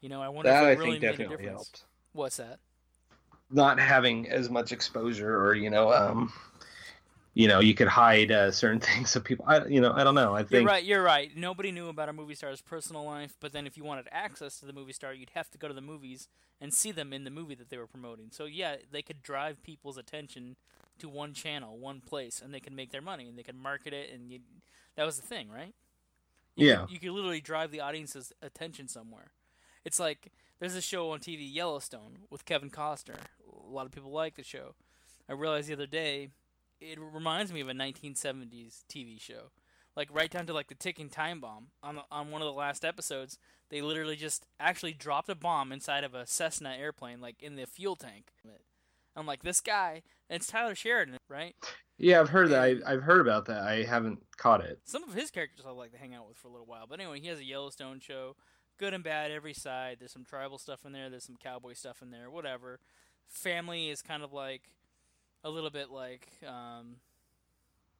You 0.01 0.09
know, 0.09 0.23
I 0.23 0.29
wonder 0.29 0.51
that 0.51 0.63
if 0.63 0.79
I 0.79 0.83
really 0.83 0.99
made 0.99 1.21
a 1.21 1.29
difference. 1.29 1.45
helped. 1.45 1.85
What's 2.13 2.37
that? 2.39 2.59
Not 3.51 3.79
having 3.79 4.29
as 4.29 4.51
much 4.51 4.73
exposure, 4.73 5.37
or 5.37 5.55
you 5.55 5.71
know, 5.71 5.93
um, 5.93 6.33
you 7.37 7.49
know, 7.49 7.61
you 7.61 7.75
could 7.75 7.87
hide 7.87 8.33
uh, 8.33 8.51
certain 8.51 8.81
things 8.81 9.11
so 9.11 9.21
people. 9.21 9.45
I, 9.47 9.67
you 9.67 9.83
know, 9.83 9.93
I 9.93 10.05
don't 10.05 10.15
know. 10.15 10.35
I 10.35 10.39
think 10.39 10.53
You're 10.53 10.65
right. 10.65 10.83
You're 10.83 11.03
right. 11.03 11.31
Nobody 11.37 11.71
knew 11.71 11.89
about 11.89 12.09
a 12.09 12.13
movie 12.15 12.35
star's 12.35 12.63
personal 12.63 13.05
life, 13.05 13.37
but 13.41 13.53
then 13.53 13.67
if 13.67 13.77
you 13.77 13.85
wanted 13.85 14.09
access 14.11 14.59
to 14.61 14.67
the 14.67 14.73
movie 14.73 14.95
star, 14.95 15.13
you'd 15.13 15.33
have 15.35 15.51
to 15.51 15.59
go 15.59 15.69
to 15.69 15.75
the 15.75 15.83
movies 15.83 16.29
and 16.63 16.73
see 16.73 16.93
them 16.93 17.13
in 17.13 17.25
the 17.25 17.31
movie 17.31 17.55
that 17.55 17.69
they 17.69 17.77
were 17.77 17.87
promoting. 17.87 18.29
So 18.33 18.47
yeah, 18.47 18.77
they 18.91 19.03
could 19.03 19.23
drive 19.23 19.63
people's 19.63 19.99
attention 19.99 20.57
to 20.99 21.11
one 21.11 21.35
channel, 21.35 21.77
one 21.77 22.01
place, 22.01 22.41
and 22.43 22.55
they 22.55 22.61
can 22.61 22.75
make 22.75 22.91
their 22.91 23.03
money 23.03 23.29
and 23.29 23.39
they 23.39 23.43
can 23.43 23.59
market 23.59 23.93
it. 23.93 24.11
And 24.15 24.33
you, 24.33 24.39
that 24.97 25.05
was 25.05 25.21
the 25.21 25.27
thing, 25.27 25.51
right? 25.51 25.75
You 26.55 26.69
Yeah. 26.69 26.81
Could, 26.81 26.91
you 26.91 26.99
could 27.01 27.11
literally 27.11 27.43
drive 27.43 27.71
the 27.71 27.81
audience's 27.81 28.33
attention 28.41 28.89
somewhere. 28.89 29.33
It's 29.85 30.01
like 30.01 30.33
there's 30.59 30.75
a 30.75 30.81
show 30.81 31.11
on 31.11 31.19
TV, 31.19 31.41
Yellowstone, 31.53 32.21
with 32.31 32.47
Kevin 32.47 32.71
Costner. 32.71 33.19
A 33.47 33.71
lot 33.71 33.85
of 33.85 33.93
people 33.93 34.11
like 34.11 34.37
the 34.37 34.43
show. 34.43 34.75
I 35.29 35.35
realized 35.35 35.69
the 35.69 35.75
other 35.75 35.87
day 35.87 36.31
it 36.81 36.99
reminds 37.01 37.53
me 37.53 37.61
of 37.61 37.69
a 37.69 37.73
1970s 37.73 38.85
TV 38.91 39.21
show. 39.21 39.51
Like 39.97 40.09
right 40.13 40.31
down 40.31 40.47
to 40.47 40.53
like 40.53 40.69
the 40.69 40.75
ticking 40.75 41.09
time 41.09 41.41
bomb 41.41 41.69
on 41.83 41.97
the, 41.97 42.03
on 42.11 42.31
one 42.31 42.43
of 42.43 42.47
the 42.47 42.53
last 42.53 42.85
episodes, 42.85 43.39
they 43.71 43.81
literally 43.81 44.17
just 44.17 44.47
actually 44.61 44.93
dropped 44.93 45.29
a 45.29 45.35
bomb 45.35 45.73
inside 45.73 46.05
of 46.05 46.15
a 46.15 46.27
Cessna 46.27 46.77
airplane, 46.79 47.21
like 47.21 47.43
in 47.43 47.57
the 47.57 47.67
fuel 47.67 47.97
tank. 47.97 48.33
I'm 49.17 49.27
like, 49.27 49.43
this 49.43 49.63
guy, 49.63 50.03
and 50.29 50.41
it's 50.41 50.47
Tyler 50.47 50.75
Sheridan, 50.75 51.17
right? 51.29 51.55
yeah, 51.99 52.21
I've 52.21 52.29
heard 52.29 52.51
that. 52.51 52.63
I, 52.63 52.77
I've 52.87 53.03
heard 53.03 53.23
about 53.23 53.47
that. 53.47 53.63
I 53.63 53.85
haven't 53.85 54.23
caught 54.37 54.63
it. 54.63 54.81
Some 54.85 55.03
of 55.05 55.15
his 55.15 55.31
characters 55.31 55.65
I 55.67 55.71
like 55.71 55.93
to 55.93 55.99
hang 55.99 56.15
out 56.15 56.29
with 56.29 56.37
for 56.37 56.49
a 56.49 56.51
little 56.51 56.67
while. 56.67 56.87
But 56.87 57.01
anyway, 57.01 57.21
he 57.21 57.29
has 57.29 57.39
a 57.39 57.45
Yellowstone 57.45 58.01
show, 58.01 58.37
good 58.79 58.93
and 58.93 59.03
bad 59.03 59.31
every 59.31 59.55
side. 59.55 59.97
There's 59.99 60.13
some 60.13 60.25
tribal 60.25 60.59
stuff 60.59 60.85
in 60.85 60.93
there. 60.93 61.09
There's 61.09 61.25
some 61.25 61.39
cowboy 61.43 61.73
stuff 61.73 62.03
in 62.03 62.11
there. 62.11 62.31
Whatever. 62.31 62.79
Family 63.27 63.89
is 63.89 64.03
kind 64.03 64.23
of 64.23 64.35
like 64.35 64.63
a 65.47 65.51
little 65.51 65.71
bit 65.71 65.91
like 65.91 66.27
um, 66.47 66.97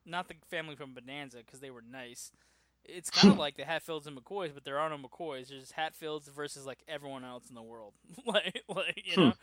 not 0.05 0.27
the 0.27 0.35
family 0.49 0.75
from 0.75 0.93
Bonanza 0.93 1.37
because 1.37 1.61
they 1.61 1.71
were 1.71 1.83
nice. 1.89 2.31
It's 2.83 3.09
kind 3.09 3.31
of 3.31 3.39
like 3.39 3.55
the 3.55 3.63
Hatfields 3.63 4.05
and 4.05 4.17
McCoys, 4.17 4.53
but 4.53 4.65
there 4.65 4.77
are 4.79 4.89
no 4.89 4.97
McCoys. 4.97 5.47
There's 5.47 5.71
Hatfields 5.71 6.27
versus 6.27 6.65
like 6.65 6.79
everyone 6.87 7.23
else 7.23 7.45
in 7.49 7.55
the 7.55 7.63
world, 7.63 7.93
like 8.25 8.63
like 8.67 9.01
you 9.05 9.17
know, 9.17 9.33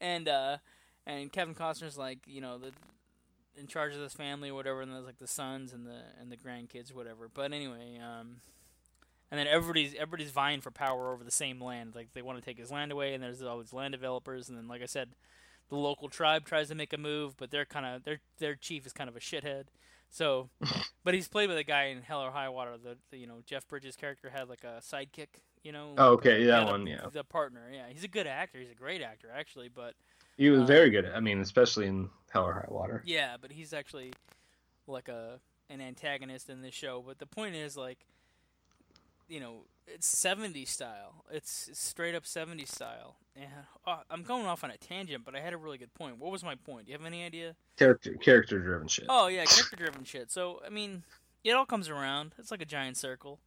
and 0.00 0.28
uh, 0.28 0.58
and 1.06 1.32
Kevin 1.32 1.54
Costner's 1.54 1.96
like 1.96 2.18
you 2.26 2.40
know 2.40 2.58
the 2.58 2.72
in 3.58 3.66
charge 3.66 3.94
of 3.94 4.00
this 4.00 4.12
family 4.12 4.50
or 4.50 4.54
whatever, 4.54 4.82
and 4.82 4.92
there's 4.92 5.06
like 5.06 5.18
the 5.18 5.26
sons 5.26 5.72
and 5.72 5.86
the 5.86 6.02
and 6.20 6.30
the 6.30 6.36
grandkids, 6.36 6.94
whatever. 6.94 7.30
But 7.32 7.52
anyway, 7.54 7.98
um, 7.98 8.36
and 9.30 9.40
then 9.40 9.46
everybody's 9.46 9.94
everybody's 9.94 10.30
vying 10.30 10.60
for 10.60 10.70
power 10.70 11.10
over 11.12 11.24
the 11.24 11.30
same 11.30 11.58
land. 11.58 11.94
Like 11.94 12.12
they 12.12 12.22
want 12.22 12.38
to 12.38 12.44
take 12.44 12.58
his 12.58 12.70
land 12.70 12.92
away, 12.92 13.14
and 13.14 13.22
there's 13.22 13.42
all 13.42 13.58
these 13.58 13.72
land 13.72 13.92
developers, 13.92 14.50
and 14.50 14.58
then 14.58 14.68
like 14.68 14.82
I 14.82 14.86
said, 14.86 15.08
the 15.68 15.76
local 15.76 16.08
tribe 16.08 16.44
tries 16.44 16.68
to 16.68 16.74
make 16.74 16.92
a 16.92 16.98
move, 16.98 17.36
but 17.36 17.50
they're 17.50 17.64
kind 17.64 17.86
of 17.86 18.04
their 18.04 18.20
their 18.38 18.54
chief 18.54 18.86
is 18.86 18.92
kind 18.92 19.08
of 19.08 19.16
a 19.16 19.20
shithead. 19.20 19.64
So, 20.08 20.50
but 21.04 21.14
he's 21.14 21.28
played 21.28 21.48
with 21.48 21.58
a 21.58 21.64
guy 21.64 21.84
in 21.86 22.02
Hell 22.02 22.20
or 22.22 22.30
High 22.30 22.48
Water. 22.48 22.76
The, 22.82 22.96
the 23.10 23.18
you 23.18 23.26
know 23.26 23.42
Jeff 23.44 23.66
Bridges' 23.68 23.96
character 23.96 24.30
had 24.30 24.48
like 24.48 24.64
a 24.64 24.80
sidekick. 24.80 25.28
You 25.62 25.72
know. 25.72 25.94
Oh, 25.98 26.12
okay, 26.12 26.44
that 26.44 26.66
one, 26.66 26.86
yeah. 26.86 27.00
The 27.12 27.24
partner, 27.24 27.62
yeah, 27.72 27.86
he's 27.90 28.04
a 28.04 28.08
good 28.08 28.28
actor. 28.28 28.58
He's 28.60 28.70
a 28.70 28.74
great 28.74 29.02
actor, 29.02 29.28
actually, 29.34 29.68
but 29.68 29.94
He 30.36 30.48
was 30.48 30.62
Uh, 30.62 30.66
very 30.66 30.90
good. 30.90 31.06
I 31.06 31.18
mean, 31.18 31.40
especially 31.40 31.86
in 31.86 32.08
Hell 32.30 32.44
or 32.44 32.52
High 32.54 32.68
Water. 32.68 33.02
yeah, 33.04 33.36
but 33.40 33.50
he's 33.50 33.72
actually 33.72 34.12
like 34.86 35.08
a 35.08 35.40
an 35.68 35.80
antagonist 35.80 36.48
in 36.48 36.62
this 36.62 36.74
show. 36.74 37.02
But 37.04 37.18
the 37.18 37.26
point 37.26 37.56
is 37.56 37.76
like 37.76 37.98
you 39.28 39.40
know, 39.40 39.64
it's 39.86 40.12
70s 40.14 40.68
style. 40.68 41.24
It's 41.30 41.70
straight 41.72 42.14
up 42.14 42.24
70s 42.24 42.68
style. 42.68 43.16
And 43.34 43.48
uh, 43.86 43.98
I'm 44.10 44.22
going 44.22 44.46
off 44.46 44.64
on 44.64 44.70
a 44.70 44.76
tangent, 44.76 45.24
but 45.24 45.34
I 45.34 45.40
had 45.40 45.52
a 45.52 45.56
really 45.56 45.78
good 45.78 45.92
point. 45.94 46.18
What 46.18 46.32
was 46.32 46.42
my 46.42 46.54
point? 46.54 46.86
Do 46.86 46.92
you 46.92 46.98
have 46.98 47.06
any 47.06 47.24
idea? 47.24 47.54
Character 47.76 48.14
character 48.14 48.58
driven 48.58 48.88
shit. 48.88 49.06
Oh 49.08 49.26
yeah, 49.26 49.44
character 49.44 49.76
driven 49.76 50.04
shit. 50.04 50.30
So 50.30 50.60
I 50.66 50.70
mean, 50.70 51.02
it 51.44 51.52
all 51.52 51.66
comes 51.66 51.88
around. 51.88 52.34
It's 52.38 52.50
like 52.50 52.62
a 52.62 52.66
giant 52.66 52.96
circle. 52.96 53.40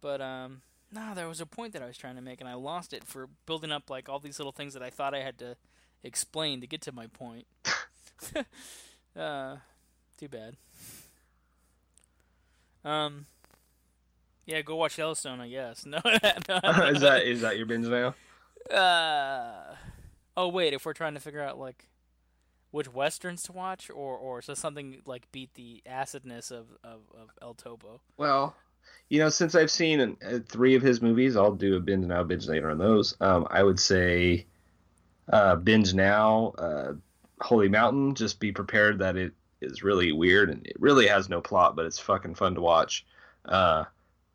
But 0.00 0.20
um 0.20 0.62
no, 0.92 1.14
there 1.14 1.28
was 1.28 1.40
a 1.40 1.46
point 1.46 1.72
that 1.74 1.82
I 1.82 1.86
was 1.86 1.96
trying 1.96 2.16
to 2.16 2.22
make 2.22 2.40
and 2.40 2.48
I 2.48 2.54
lost 2.54 2.92
it 2.92 3.04
for 3.04 3.28
building 3.46 3.70
up 3.70 3.88
like 3.88 4.08
all 4.08 4.18
these 4.18 4.38
little 4.38 4.52
things 4.52 4.74
that 4.74 4.82
I 4.82 4.90
thought 4.90 5.14
I 5.14 5.20
had 5.20 5.38
to 5.38 5.56
explain 6.02 6.60
to 6.60 6.66
get 6.66 6.80
to 6.82 6.92
my 6.92 7.06
point. 7.06 7.46
uh 9.16 9.56
too 10.18 10.28
bad. 10.28 10.56
Um 12.84 13.26
yeah, 14.46 14.62
go 14.62 14.76
watch 14.76 14.98
Yellowstone, 14.98 15.40
I 15.40 15.48
guess. 15.48 15.84
No, 15.86 16.00
no. 16.04 16.10
is 16.88 17.00
that 17.00 17.22
is 17.24 17.40
that 17.42 17.56
your 17.56 17.66
binge 17.66 17.86
now? 17.86 18.14
Uh, 18.74 19.74
oh 20.36 20.48
wait, 20.48 20.72
if 20.72 20.84
we're 20.84 20.92
trying 20.92 21.14
to 21.14 21.20
figure 21.20 21.42
out 21.42 21.58
like 21.58 21.86
which 22.70 22.92
westerns 22.92 23.42
to 23.44 23.52
watch, 23.52 23.90
or 23.90 24.16
or 24.16 24.42
so 24.42 24.54
something 24.54 25.00
like 25.06 25.30
beat 25.32 25.54
the 25.54 25.82
acidness 25.86 26.50
of 26.50 26.66
of, 26.84 27.00
of 27.18 27.30
El 27.42 27.54
Topo. 27.54 28.00
Well, 28.16 28.54
you 29.08 29.18
know, 29.18 29.28
since 29.28 29.54
I've 29.54 29.70
seen 29.70 30.16
uh, 30.24 30.38
three 30.46 30.74
of 30.74 30.82
his 30.82 31.02
movies, 31.02 31.36
I'll 31.36 31.54
do 31.54 31.76
a 31.76 31.80
binge 31.80 32.06
now, 32.06 32.22
binge 32.22 32.46
later 32.46 32.70
on 32.70 32.78
those. 32.78 33.16
Um, 33.20 33.46
I 33.50 33.62
would 33.62 33.80
say 33.80 34.46
uh, 35.32 35.56
binge 35.56 35.94
now, 35.94 36.54
uh, 36.58 36.92
Holy 37.40 37.68
Mountain. 37.68 38.14
Just 38.14 38.40
be 38.40 38.52
prepared 38.52 38.98
that 39.00 39.16
it 39.16 39.32
is 39.60 39.82
really 39.82 40.12
weird 40.12 40.50
and 40.50 40.66
it 40.66 40.76
really 40.78 41.06
has 41.06 41.28
no 41.28 41.40
plot, 41.40 41.76
but 41.76 41.86
it's 41.86 41.98
fucking 41.98 42.34
fun 42.34 42.54
to 42.54 42.60
watch. 42.60 43.04
Uh, 43.44 43.84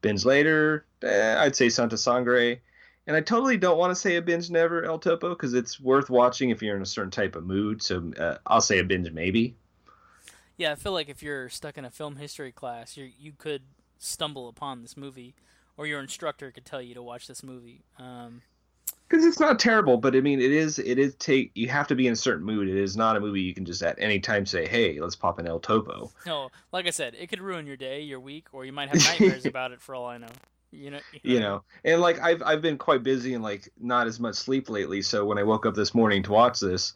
binge 0.05 0.23
later, 0.23 0.85
eh, 1.01 1.35
I'd 1.39 1.55
say 1.55 1.67
Santa 1.67 1.97
Sangre. 1.97 2.61
And 3.07 3.15
I 3.15 3.21
totally 3.21 3.57
don't 3.57 3.77
want 3.77 3.91
to 3.91 3.95
say 3.95 4.17
a 4.17 4.21
binge 4.21 4.51
never 4.51 4.83
El 4.83 4.99
Topo 4.99 5.29
because 5.29 5.53
it's 5.53 5.79
worth 5.79 6.09
watching 6.09 6.51
if 6.51 6.61
you're 6.61 6.75
in 6.75 6.81
a 6.81 6.87
certain 6.87 7.11
type 7.11 7.35
of 7.35 7.43
mood. 7.43 7.81
So 7.81 8.11
uh, 8.19 8.37
I'll 8.45 8.61
say 8.61 8.79
a 8.79 8.83
binge 8.83 9.11
maybe. 9.11 9.55
Yeah, 10.57 10.71
I 10.71 10.75
feel 10.75 10.91
like 10.91 11.09
if 11.09 11.23
you're 11.23 11.49
stuck 11.49 11.77
in 11.77 11.85
a 11.85 11.91
film 11.91 12.15
history 12.15 12.51
class, 12.51 12.95
you 12.95 13.09
you 13.19 13.33
could 13.37 13.63
stumble 13.97 14.47
upon 14.47 14.81
this 14.81 14.95
movie, 14.95 15.35
or 15.75 15.85
your 15.85 15.99
instructor 15.99 16.51
could 16.51 16.65
tell 16.65 16.81
you 16.81 16.93
to 16.93 17.03
watch 17.03 17.27
this 17.27 17.43
movie. 17.43 17.83
Um, 17.99 18.41
because 19.07 19.25
it's 19.25 19.39
not 19.39 19.59
terrible 19.59 19.97
but 19.97 20.15
i 20.15 20.21
mean 20.21 20.39
it 20.39 20.51
is 20.51 20.79
it 20.79 20.97
is 20.97 21.15
take 21.15 21.51
you 21.53 21.67
have 21.67 21.87
to 21.87 21.95
be 21.95 22.07
in 22.07 22.13
a 22.13 22.15
certain 22.15 22.45
mood 22.45 22.67
it 22.67 22.75
is 22.75 22.97
not 22.97 23.15
a 23.15 23.19
movie 23.19 23.41
you 23.41 23.53
can 23.53 23.65
just 23.65 23.83
at 23.83 23.95
any 23.99 24.19
time 24.19 24.45
say 24.45 24.67
hey 24.67 24.99
let's 24.99 25.15
pop 25.15 25.39
an 25.39 25.47
el 25.47 25.59
topo 25.59 26.11
no, 26.25 26.49
like 26.71 26.87
I 26.87 26.89
said, 26.89 27.15
it 27.19 27.27
could 27.27 27.41
ruin 27.41 27.67
your 27.67 27.77
day, 27.77 28.01
your 28.01 28.19
week, 28.19 28.47
or 28.51 28.65
you 28.65 28.71
might 28.71 28.89
have 28.89 29.03
nightmares 29.03 29.45
about 29.45 29.71
it 29.71 29.81
for 29.81 29.93
all 29.93 30.05
I 30.05 30.17
know. 30.17 30.27
You 30.71 30.91
know, 30.91 30.99
you 31.23 31.39
know 31.39 31.63
and 31.85 32.01
like 32.01 32.19
i've 32.19 32.43
i've 32.43 32.61
been 32.61 32.77
quite 32.77 33.01
busy 33.01 33.33
and 33.33 33.41
like 33.41 33.69
not 33.79 34.07
as 34.07 34.19
much 34.19 34.35
sleep 34.35 34.69
lately 34.69 35.01
so 35.01 35.23
when 35.23 35.37
i 35.37 35.43
woke 35.43 35.65
up 35.65 35.73
this 35.73 35.95
morning 35.95 36.21
to 36.23 36.31
watch 36.31 36.59
this 36.59 36.95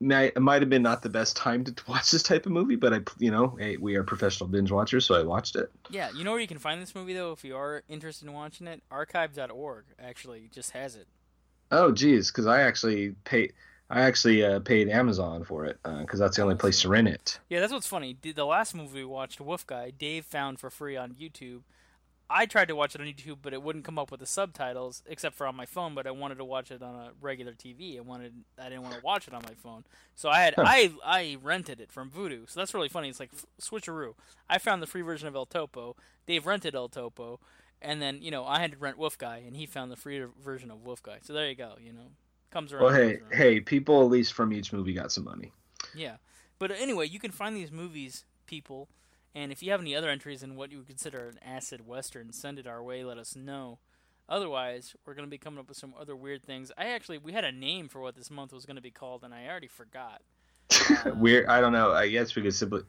it 0.00 0.42
might 0.42 0.60
have 0.60 0.68
been 0.68 0.82
not 0.82 1.00
the 1.00 1.08
best 1.08 1.34
time 1.34 1.64
to 1.64 1.72
watch 1.88 2.10
this 2.10 2.22
type 2.22 2.44
of 2.44 2.52
movie 2.52 2.76
but 2.76 2.92
i 2.92 3.00
you 3.18 3.30
know 3.30 3.56
hey, 3.58 3.78
we 3.78 3.96
are 3.96 4.04
professional 4.04 4.46
binge 4.46 4.70
watchers 4.70 5.06
so 5.06 5.14
i 5.14 5.22
watched 5.22 5.56
it 5.56 5.70
Yeah, 5.88 6.10
you 6.14 6.22
know 6.22 6.32
where 6.32 6.40
you 6.40 6.46
can 6.48 6.58
find 6.58 6.82
this 6.82 6.94
movie 6.94 7.14
though 7.14 7.32
if 7.32 7.44
you 7.44 7.56
are 7.56 7.82
interested 7.88 8.28
in 8.28 8.34
watching 8.34 8.66
it? 8.66 8.82
Archive.org 8.90 9.84
actually 9.98 10.50
just 10.52 10.72
has 10.72 10.96
it. 10.96 11.06
Oh 11.70 11.90
geez 11.92 12.30
because 12.30 12.46
i 12.46 12.60
actually 12.62 13.14
paid 13.24 13.52
i 13.90 14.00
actually 14.02 14.44
uh, 14.44 14.60
paid 14.60 14.88
amazon 14.88 15.44
for 15.44 15.64
it 15.64 15.78
because 16.00 16.18
that's 16.20 16.36
the 16.36 16.42
only 16.42 16.54
place 16.54 16.80
to 16.82 16.88
rent 16.88 17.08
it 17.08 17.38
Yeah, 17.48 17.60
that's 17.60 17.72
what's 17.72 17.86
funny. 17.86 18.16
The- 18.20 18.32
The 18.32 18.44
last 18.46 18.74
movie 18.74 19.00
we 19.00 19.04
watched, 19.04 19.40
Wolf 19.40 19.66
Guy, 19.66 19.90
Dave 19.90 20.24
found 20.24 20.58
for 20.60 20.70
free 20.70 20.96
on 20.96 21.12
YouTube. 21.14 21.62
I 22.30 22.46
tried 22.46 22.68
to 22.68 22.74
watch 22.74 22.94
it 22.94 23.02
on 23.02 23.06
YouTube, 23.06 23.38
but 23.42 23.52
it 23.52 23.62
wouldn't 23.62 23.84
come 23.84 23.98
up 23.98 24.10
with 24.10 24.18
the 24.20 24.26
subtitles 24.26 25.02
except 25.06 25.36
for 25.36 25.46
on 25.46 25.54
my 25.54 25.66
phone. 25.66 25.94
But 25.94 26.06
I 26.06 26.10
wanted 26.10 26.36
to 26.38 26.44
watch 26.44 26.70
it 26.70 26.82
on 26.82 26.94
a 26.94 27.10
regular 27.20 27.52
TV. 27.52 27.98
I 27.98 28.00
wanted, 28.00 28.32
I 28.58 28.70
didn't 28.70 28.82
want 28.82 28.94
to 28.94 29.02
watch 29.04 29.28
it 29.28 29.34
on 29.34 29.42
my 29.42 29.54
phone, 29.54 29.84
so 30.14 30.30
I 30.30 30.40
had, 30.40 30.54
Huh. 30.56 30.64
I, 30.66 30.90
I 31.04 31.36
rented 31.42 31.80
it 31.80 31.92
from 31.92 32.10
Vudu. 32.10 32.48
So 32.50 32.58
that's 32.58 32.72
really 32.72 32.88
funny. 32.88 33.10
It's 33.10 33.20
like 33.20 33.30
f- 33.34 33.44
switcheroo. 33.60 34.14
I 34.48 34.56
found 34.58 34.80
the 34.82 34.86
free 34.86 35.02
version 35.02 35.28
of 35.28 35.34
El 35.36 35.44
Topo. 35.46 35.96
Dave 36.26 36.46
rented 36.46 36.74
El 36.74 36.88
Topo, 36.88 37.40
and 37.84 38.02
then 38.02 38.20
you 38.22 38.30
know 38.30 38.44
I 38.44 38.60
had 38.60 38.72
to 38.72 38.78
rent 38.78 38.98
Wolf 38.98 39.18
Guy, 39.18 39.42
and 39.46 39.56
he 39.56 39.66
found 39.66 39.92
the 39.92 39.96
free 39.96 40.24
version 40.42 40.70
of 40.70 40.84
Wolf 40.84 41.02
Guy. 41.02 41.18
So 41.22 41.32
there 41.32 41.48
you 41.48 41.54
go. 41.54 41.74
You 41.80 41.92
know, 41.92 42.10
comes 42.50 42.72
around. 42.72 42.84
Well, 42.84 42.94
hey, 42.94 43.16
around. 43.16 43.34
hey, 43.34 43.60
people 43.60 44.02
at 44.02 44.10
least 44.10 44.32
from 44.32 44.52
each 44.52 44.72
movie 44.72 44.92
got 44.92 45.12
some 45.12 45.24
money. 45.24 45.52
Yeah. 45.94 46.16
But 46.58 46.70
anyway, 46.70 47.08
you 47.08 47.18
can 47.18 47.30
find 47.30 47.56
these 47.56 47.70
movies, 47.70 48.24
people, 48.46 48.88
and 49.34 49.50
if 49.50 49.62
you 49.62 49.70
have 49.72 49.80
any 49.80 49.94
other 49.94 50.08
entries 50.08 50.42
in 50.42 50.56
what 50.56 50.70
you 50.70 50.78
would 50.78 50.86
consider 50.86 51.28
an 51.28 51.38
acid 51.44 51.86
western, 51.86 52.32
send 52.32 52.58
it 52.58 52.66
our 52.66 52.82
way, 52.82 53.04
let 53.04 53.18
us 53.18 53.34
know. 53.34 53.78
Otherwise, 54.28 54.94
we're 55.04 55.14
going 55.14 55.26
to 55.26 55.30
be 55.30 55.38
coming 55.38 55.58
up 55.58 55.68
with 55.68 55.76
some 55.76 55.92
other 56.00 56.16
weird 56.16 56.42
things. 56.42 56.72
I 56.78 56.86
actually 56.86 57.18
we 57.18 57.32
had 57.32 57.44
a 57.44 57.52
name 57.52 57.88
for 57.88 58.00
what 58.00 58.16
this 58.16 58.30
month 58.30 58.52
was 58.52 58.64
going 58.64 58.76
to 58.76 58.82
be 58.82 58.90
called 58.90 59.22
and 59.22 59.34
I 59.34 59.46
already 59.46 59.66
forgot. 59.66 60.22
Weird. 61.16 61.46
I 61.46 61.60
don't 61.60 61.72
know. 61.72 61.92
I 61.92 62.08
guess 62.08 62.34
we 62.34 62.42
could 62.42 62.54
simply. 62.54 62.82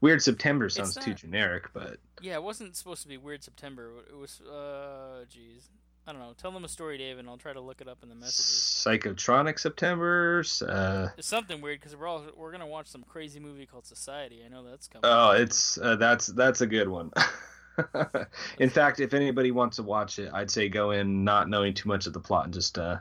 Weird 0.00 0.22
September 0.22 0.68
sounds 0.68 0.94
too 0.94 1.12
generic, 1.14 1.72
but 1.74 1.96
Yeah, 2.20 2.34
it 2.34 2.42
wasn't 2.42 2.76
supposed 2.76 3.02
to 3.02 3.08
be 3.08 3.16
Weird 3.16 3.42
September. 3.42 3.90
It 4.08 4.16
was 4.16 4.40
uh 4.40 5.24
jeez. 5.32 5.68
I 6.06 6.12
don't 6.12 6.22
know. 6.22 6.32
Tell 6.38 6.52
them 6.52 6.64
a 6.64 6.68
story, 6.68 6.96
Dave, 6.96 7.18
and 7.18 7.28
I'll 7.28 7.36
try 7.36 7.52
to 7.52 7.60
look 7.60 7.82
it 7.82 7.88
up 7.88 7.98
in 8.02 8.08
the 8.08 8.14
messages. 8.14 8.46
Psychotronic 8.46 9.58
September. 9.58 10.42
Uh, 10.66 11.08
It's 11.18 11.26
something 11.28 11.60
weird 11.60 11.80
because 11.80 11.94
we're 11.96 12.06
all 12.06 12.22
we're 12.36 12.52
gonna 12.52 12.66
watch 12.66 12.86
some 12.86 13.02
crazy 13.02 13.40
movie 13.40 13.66
called 13.66 13.86
Society. 13.86 14.42
I 14.44 14.48
know 14.48 14.62
that's 14.64 14.86
coming. 14.88 15.02
oh, 15.04 15.32
it's 15.32 15.76
uh, 15.78 15.96
that's 15.96 16.28
that's 16.28 16.60
a 16.62 16.66
good 16.66 16.88
one. 16.88 17.10
in 18.58 18.70
fact, 18.70 19.00
if 19.00 19.14
anybody 19.14 19.50
wants 19.50 19.76
to 19.76 19.82
watch 19.82 20.18
it, 20.18 20.30
I'd 20.32 20.50
say 20.50 20.68
go 20.68 20.92
in 20.92 21.24
not 21.24 21.48
knowing 21.48 21.74
too 21.74 21.88
much 21.88 22.06
of 22.06 22.12
the 22.12 22.20
plot 22.20 22.44
and 22.44 22.54
just 22.54 22.78
uh, 22.78 22.98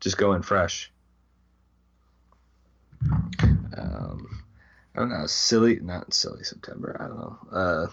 just 0.00 0.16
go 0.16 0.32
in 0.34 0.42
fresh. 0.42 0.90
Um, 3.76 4.44
I 4.94 4.98
don't 4.98 5.08
know, 5.10 5.26
silly, 5.26 5.80
not 5.80 6.12
silly 6.12 6.44
September. 6.44 6.96
I 7.00 7.08
don't 7.08 7.18
know. 7.18 7.38
Uh, 7.50 7.86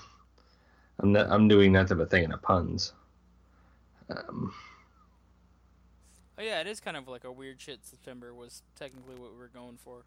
I'm 0.99 1.11
not, 1.11 1.29
I'm 1.29 1.47
doing 1.47 1.71
nothing 1.71 1.97
but 1.97 2.09
thinking 2.09 2.33
of 2.33 2.41
puns. 2.41 2.93
Um, 4.09 4.53
Oh 6.39 6.41
yeah, 6.41 6.61
it 6.61 6.67
is 6.67 6.79
kind 6.79 6.95
of 6.95 7.09
like 7.09 7.25
a 7.25 7.31
weird 7.33 7.59
shit. 7.59 7.85
September 7.85 8.33
was 8.33 8.63
technically 8.73 9.15
what 9.15 9.33
we 9.33 9.37
were 9.37 9.49
going 9.49 9.75
for. 9.75 10.05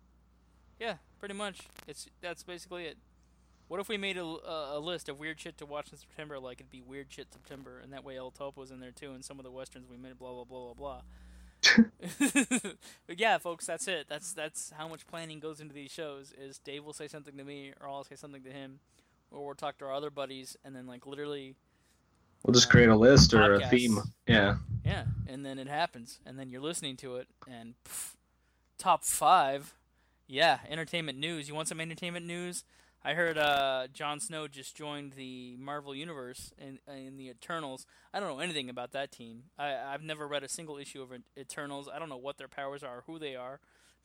Yeah, 0.81 0.95
pretty 1.19 1.35
much. 1.35 1.61
It's 1.87 2.09
that's 2.23 2.43
basically 2.43 2.87
it. 2.87 2.97
What 3.69 3.81
if 3.81 3.88
we 3.88 3.99
made 3.99 4.17
a, 4.17 4.25
a, 4.25 4.81
list 4.81 5.11
of 5.11 5.19
weird 5.19 5.38
shit 5.38 5.59
to 5.59 5.67
watch 5.67 5.93
in 5.93 5.99
September? 5.99 6.38
Like 6.38 6.61
it'd 6.61 6.71
be 6.71 6.81
weird 6.81 7.09
shit 7.11 7.31
September, 7.31 7.81
and 7.83 7.93
that 7.93 8.03
way 8.03 8.17
El 8.17 8.31
Topo's 8.31 8.71
in 8.71 8.81
there 8.81 8.93
too, 8.93 9.12
and 9.12 9.23
some 9.23 9.38
of 9.38 9.45
the 9.45 9.51
westerns 9.51 9.91
we 9.91 9.99
made. 9.99 10.19
Blah 10.19 10.33
blah 10.33 10.45
blah 10.45 10.65
blah 10.65 10.75
blah. 10.75 11.03
but 12.18 13.18
yeah, 13.18 13.38
folks, 13.38 13.66
that's 13.66 13.87
it. 13.88 14.07
That's 14.09 14.33
that's 14.33 14.72
how 14.77 14.88
much 14.88 15.07
planning 15.07 15.40
goes 15.40 15.61
into 15.61 15.75
these 15.75 15.90
shows. 15.90 16.33
Is 16.38 16.59
Dave 16.59 16.85
will 16.85 16.92
say 16.92 17.09
something 17.09 17.37
to 17.37 17.44
me, 17.44 17.72
or 17.81 17.88
I'll 17.88 18.05
say 18.05 18.16
something 18.16 18.42
to 18.42 18.51
him, 18.51 18.81
or 19.31 19.46
we'll 19.46 19.55
talk 19.55 19.79
to 19.79 19.85
our 19.85 19.92
other 19.92 20.11
buddies, 20.11 20.57
and 20.64 20.75
then 20.75 20.87
like 20.87 21.07
literally 21.07 21.55
we'll 22.44 22.55
just 22.55 22.68
uh, 22.68 22.70
create 22.70 22.88
a 22.88 22.96
list 22.96 23.35
or 23.35 23.55
a 23.55 23.68
theme. 23.68 24.01
Yeah. 24.27 24.57
Yeah, 24.85 25.05
and 25.29 25.46
then 25.46 25.59
it 25.59 25.68
happens, 25.68 26.18
and 26.27 26.38
then 26.38 26.51
you're 26.51 26.61
listening 26.61 26.96
to 26.98 27.16
it, 27.16 27.29
and 27.48 27.75
pff, 27.85 28.14
top 28.79 29.05
five, 29.05 29.75
yeah, 30.27 30.59
entertainment 30.68 31.18
news. 31.18 31.48
You 31.48 31.55
want 31.55 31.68
some 31.68 31.81
entertainment 31.81 32.27
news? 32.27 32.64
I 33.05 33.15
heard 33.15 33.37
uh, 33.37 33.88
Jon 33.93 34.21
Snow 34.21 34.47
just 34.47 34.77
joined 34.77 35.15
the 35.15 35.57
Marvel 35.59 35.95
Universe 35.95 36.53
in 36.57 36.79
in 36.93 37.17
the 37.17 37.29
Eternals. 37.29 37.85
I 38.15 38.21
don't 38.21 38.29
know 38.29 38.38
anything 38.38 38.71
about 38.71 38.93
that 38.93 39.11
team. 39.11 39.45
I 39.59 39.75
I've 39.75 40.03
never 40.03 40.27
read 40.29 40.45
a 40.45 40.49
single 40.49 40.79
issue 40.79 41.03
of 41.03 41.11
Eternals. 41.37 41.88
I 41.93 41.99
don't 41.99 42.09
know 42.09 42.17
what 42.17 42.38
their 42.38 42.49
powers 42.49 42.83
are, 42.85 43.03
who 43.07 43.19
they 43.19 43.35
are, 43.35 43.59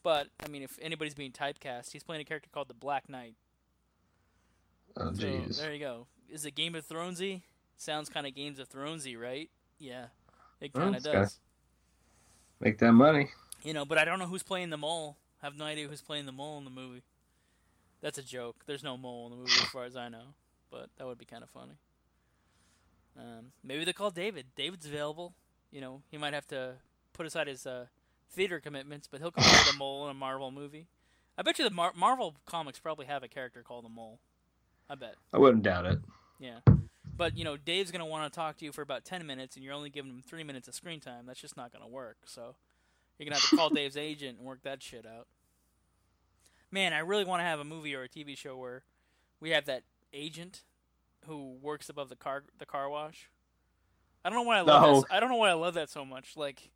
but 0.04 0.28
I 0.44 0.48
mean, 0.48 0.64
if 0.64 0.80
anybody's 0.82 1.14
being 1.14 1.32
typecast, 1.32 1.92
he's 1.92 2.04
playing 2.04 2.22
a 2.22 2.26
character 2.26 2.50
called 2.52 2.70
the 2.70 2.74
Black 2.74 3.08
Knight. 3.08 3.36
Oh, 4.96 5.12
jeez. 5.12 5.56
So 5.56 5.62
there 5.62 5.74
you 5.74 5.80
go. 5.80 6.08
Is 6.30 6.46
it 6.46 6.56
Game 6.56 6.74
of 6.74 6.88
Thronesy? 6.88 7.42
Sounds 7.78 8.10
kind 8.10 8.26
of 8.26 8.34
Games 8.34 8.58
of 8.58 8.68
Thronesy, 8.70 9.20
right? 9.20 9.50
Yeah, 9.78 10.08
it 10.60 10.74
kind 10.74 10.96
of 10.96 11.04
kinda- 11.04 11.20
does. 11.20 11.40
Make 12.60 12.80
that 12.80 12.94
money. 12.94 13.30
You 13.62 13.74
know, 13.74 13.86
but 13.86 14.00
I 14.00 14.06
don't 14.06 14.18
know 14.18 14.26
who's 14.26 14.42
playing 14.42 14.72
the 14.72 14.78
mole. 14.78 15.18
I 15.44 15.46
have 15.46 15.56
no 15.56 15.66
idea 15.66 15.88
who's 15.88 16.02
playing 16.02 16.26
the 16.26 16.32
mole 16.32 16.58
in 16.58 16.64
the 16.64 16.72
movie. 16.72 17.04
That's 18.02 18.18
a 18.18 18.24
joke. 18.24 18.64
There's 18.66 18.84
no 18.84 18.98
mole 18.98 19.26
in 19.26 19.32
the 19.32 19.38
movie 19.38 19.52
as 19.62 19.70
far 19.70 19.86
as 19.86 19.96
I 19.96 20.10
know, 20.10 20.34
but 20.72 20.90
that 20.98 21.08
would 21.08 21.18
be 21.18 21.26
kind 21.26 21.44
of 21.44 21.50
funny. 21.50 21.78
Um, 23.18 23.52
maybe 23.64 23.84
they 23.84 23.94
call 23.94 24.12
David. 24.12 24.48
David's 24.56 24.86
available. 24.86 25.34
You 25.72 25.82
know, 25.82 26.02
he 26.12 26.18
might 26.18 26.34
have 26.34 26.48
to 26.48 26.76
put 27.14 27.26
aside 27.26 27.48
his 27.48 27.66
uh, 27.66 27.86
theater 28.32 28.60
commitments, 28.60 29.08
but 29.10 29.20
he'll 29.20 29.32
come 29.32 29.44
play 29.44 29.60
the 29.72 29.78
mole 29.78 30.06
in 30.06 30.12
a 30.12 30.14
Marvel 30.14 30.52
movie. 30.52 30.88
I 31.38 31.42
bet 31.42 31.60
you 31.60 31.66
the 31.66 31.74
Mar- 31.74 31.94
Marvel 31.96 32.36
comics 32.46 32.80
probably 32.80 33.06
have 33.08 33.24
a 33.24 33.28
character 33.28 33.64
called 33.64 33.86
the 33.86 33.90
mole. 33.90 34.20
I 34.90 34.96
bet. 34.96 35.16
I 35.34 35.38
wouldn't 35.38 35.64
doubt 35.64 35.86
it. 35.86 36.00
Yeah. 36.40 36.60
But, 37.16 37.38
you 37.38 37.44
know, 37.44 37.58
Dave's 37.58 37.92
going 37.92 38.00
to 38.00 38.06
want 38.06 38.32
to 38.32 38.36
talk 38.36 38.58
to 38.58 38.66
you 38.66 38.72
for 38.72 38.82
about 38.82 39.04
10 39.04 39.26
minutes, 39.26 39.56
and 39.56 39.66
you're 39.66 39.74
only 39.74 39.90
giving 39.90 40.12
him 40.12 40.22
3 40.26 40.44
minutes 40.44 40.68
of 40.68 40.76
screen 40.76 41.00
time. 41.00 41.26
That's 41.26 41.42
just 41.42 41.58
not 41.58 41.74
going 41.74 41.84
to 41.84 41.90
work. 41.90 42.18
So 42.26 42.56
you're 43.18 43.26
going 43.26 43.36
to 43.36 43.42
have 43.42 43.50
to 43.50 43.56
call 43.56 43.70
Dave's 43.74 43.98
agent 43.98 44.38
and 44.38 44.48
work 44.48 44.62
that 44.64 44.84
shit 44.84 45.06
out. 45.06 45.28
Man, 46.72 46.94
I 46.94 47.00
really 47.00 47.24
want 47.26 47.40
to 47.40 47.46
have 47.46 47.60
a 47.60 47.64
movie 47.64 47.96
or 47.96 48.04
a 48.04 48.10
TV 48.10 48.38
show 48.38 48.58
where 48.58 48.84
we 49.40 49.52
have 49.52 49.66
that 49.66 49.84
agent 50.14 50.64
who 51.26 51.58
works 51.62 51.90
above 51.90 52.10
the 52.10 52.16
car 52.16 52.44
the 52.58 52.66
car 52.66 52.90
wash. 52.90 53.30
I 54.24 54.30
don't 54.30 54.38
know 54.40 54.44
why 54.44 54.58
I 54.58 54.62
love 54.62 54.82
No. 54.82 54.96
this. 54.96 55.06
I 55.10 55.20
don't 55.20 55.30
know 55.30 55.36
why 55.38 55.50
I 55.50 55.54
love 55.54 55.76
that 55.76 55.90
so 55.90 56.04
much. 56.04 56.36
Like 56.36 56.72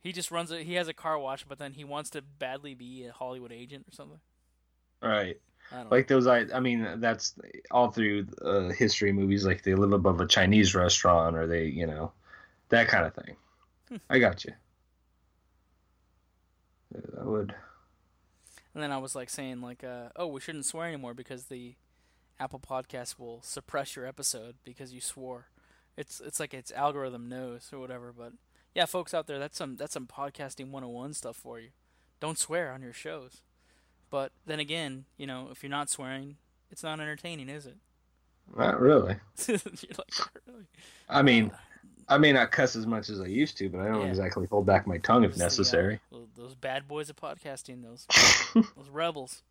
he 0.00 0.12
just 0.12 0.30
runs 0.30 0.50
a 0.50 0.62
he 0.62 0.74
has 0.74 0.88
a 0.88 0.92
car 0.94 1.18
wash, 1.18 1.44
but 1.44 1.58
then 1.58 1.72
he 1.72 1.84
wants 1.84 2.10
to 2.10 2.22
badly 2.22 2.74
be 2.74 3.06
a 3.06 3.12
Hollywood 3.12 3.52
agent 3.52 3.86
or 3.88 3.92
something. 3.92 4.20
Right. 5.02 5.40
Like 5.88 6.08
those, 6.08 6.26
I, 6.26 6.46
I 6.52 6.58
mean, 6.58 7.00
that's 7.00 7.34
all 7.70 7.90
through 7.92 8.26
uh, 8.42 8.70
history 8.70 9.12
movies. 9.12 9.46
Like 9.46 9.62
they 9.62 9.74
live 9.76 9.92
above 9.92 10.20
a 10.20 10.26
Chinese 10.26 10.74
restaurant, 10.74 11.36
or 11.36 11.46
they, 11.46 11.66
you 11.66 11.86
know, 11.86 12.12
that 12.70 12.88
kind 12.88 13.06
of 13.06 13.14
thing. 13.14 13.36
Hmm. 13.88 13.96
I 14.10 14.18
got 14.18 14.44
you. 14.44 14.52
I 17.20 17.24
would. 17.24 17.54
And 18.74 18.82
then 18.82 18.92
I 18.92 18.98
was 18.98 19.14
like 19.14 19.30
saying 19.30 19.60
like, 19.60 19.82
uh, 19.82 20.08
oh, 20.16 20.28
we 20.28 20.40
shouldn't 20.40 20.66
swear 20.66 20.86
anymore 20.86 21.14
because 21.14 21.44
the 21.44 21.74
Apple 22.38 22.60
Podcast 22.60 23.18
will 23.18 23.42
suppress 23.42 23.96
your 23.96 24.06
episode 24.06 24.56
because 24.64 24.92
you 24.92 25.00
swore. 25.00 25.48
It's 25.96 26.20
it's 26.20 26.40
like 26.40 26.54
its 26.54 26.72
algorithm 26.72 27.28
knows 27.28 27.70
or 27.72 27.78
whatever. 27.78 28.12
But 28.16 28.32
yeah, 28.74 28.86
folks 28.86 29.12
out 29.12 29.26
there, 29.26 29.38
that's 29.38 29.58
some 29.58 29.76
that's 29.76 29.92
some 29.92 30.06
podcasting 30.06 30.70
101 30.70 31.14
stuff 31.14 31.36
for 31.36 31.58
you. 31.58 31.70
Don't 32.20 32.38
swear 32.38 32.72
on 32.72 32.82
your 32.82 32.92
shows. 32.92 33.42
But 34.10 34.32
then 34.46 34.60
again, 34.60 35.04
you 35.16 35.26
know, 35.26 35.48
if 35.50 35.62
you're 35.62 35.70
not 35.70 35.90
swearing, 35.90 36.36
it's 36.70 36.82
not 36.82 37.00
entertaining, 37.00 37.48
is 37.48 37.66
it? 37.66 37.76
Not 38.56 38.80
really. 38.80 39.16
you're 39.48 39.58
like, 39.58 40.18
"Not 40.18 40.30
really. 40.46 40.66
I 41.08 41.22
mean, 41.22 41.52
I 42.10 42.18
may 42.18 42.32
not 42.32 42.50
cuss 42.50 42.76
as 42.76 42.86
much 42.86 43.08
as 43.08 43.20
I 43.20 43.26
used 43.26 43.56
to, 43.58 43.68
but 43.70 43.80
I 43.80 43.86
don't 43.88 44.02
Yeah. 44.02 44.08
exactly 44.08 44.46
hold 44.50 44.66
back 44.66 44.86
my 44.86 44.98
tongue 44.98 45.24
if 45.24 45.34
uh, 45.34 45.38
necessary. 45.38 46.00
those- 46.10 46.28
those 46.36 46.54
bad 46.54 46.86
boys 46.88 47.08
of 47.08 47.16
podcasting, 47.16 47.82
those 47.82 48.06
those 48.76 48.88
rebels, 48.90 49.42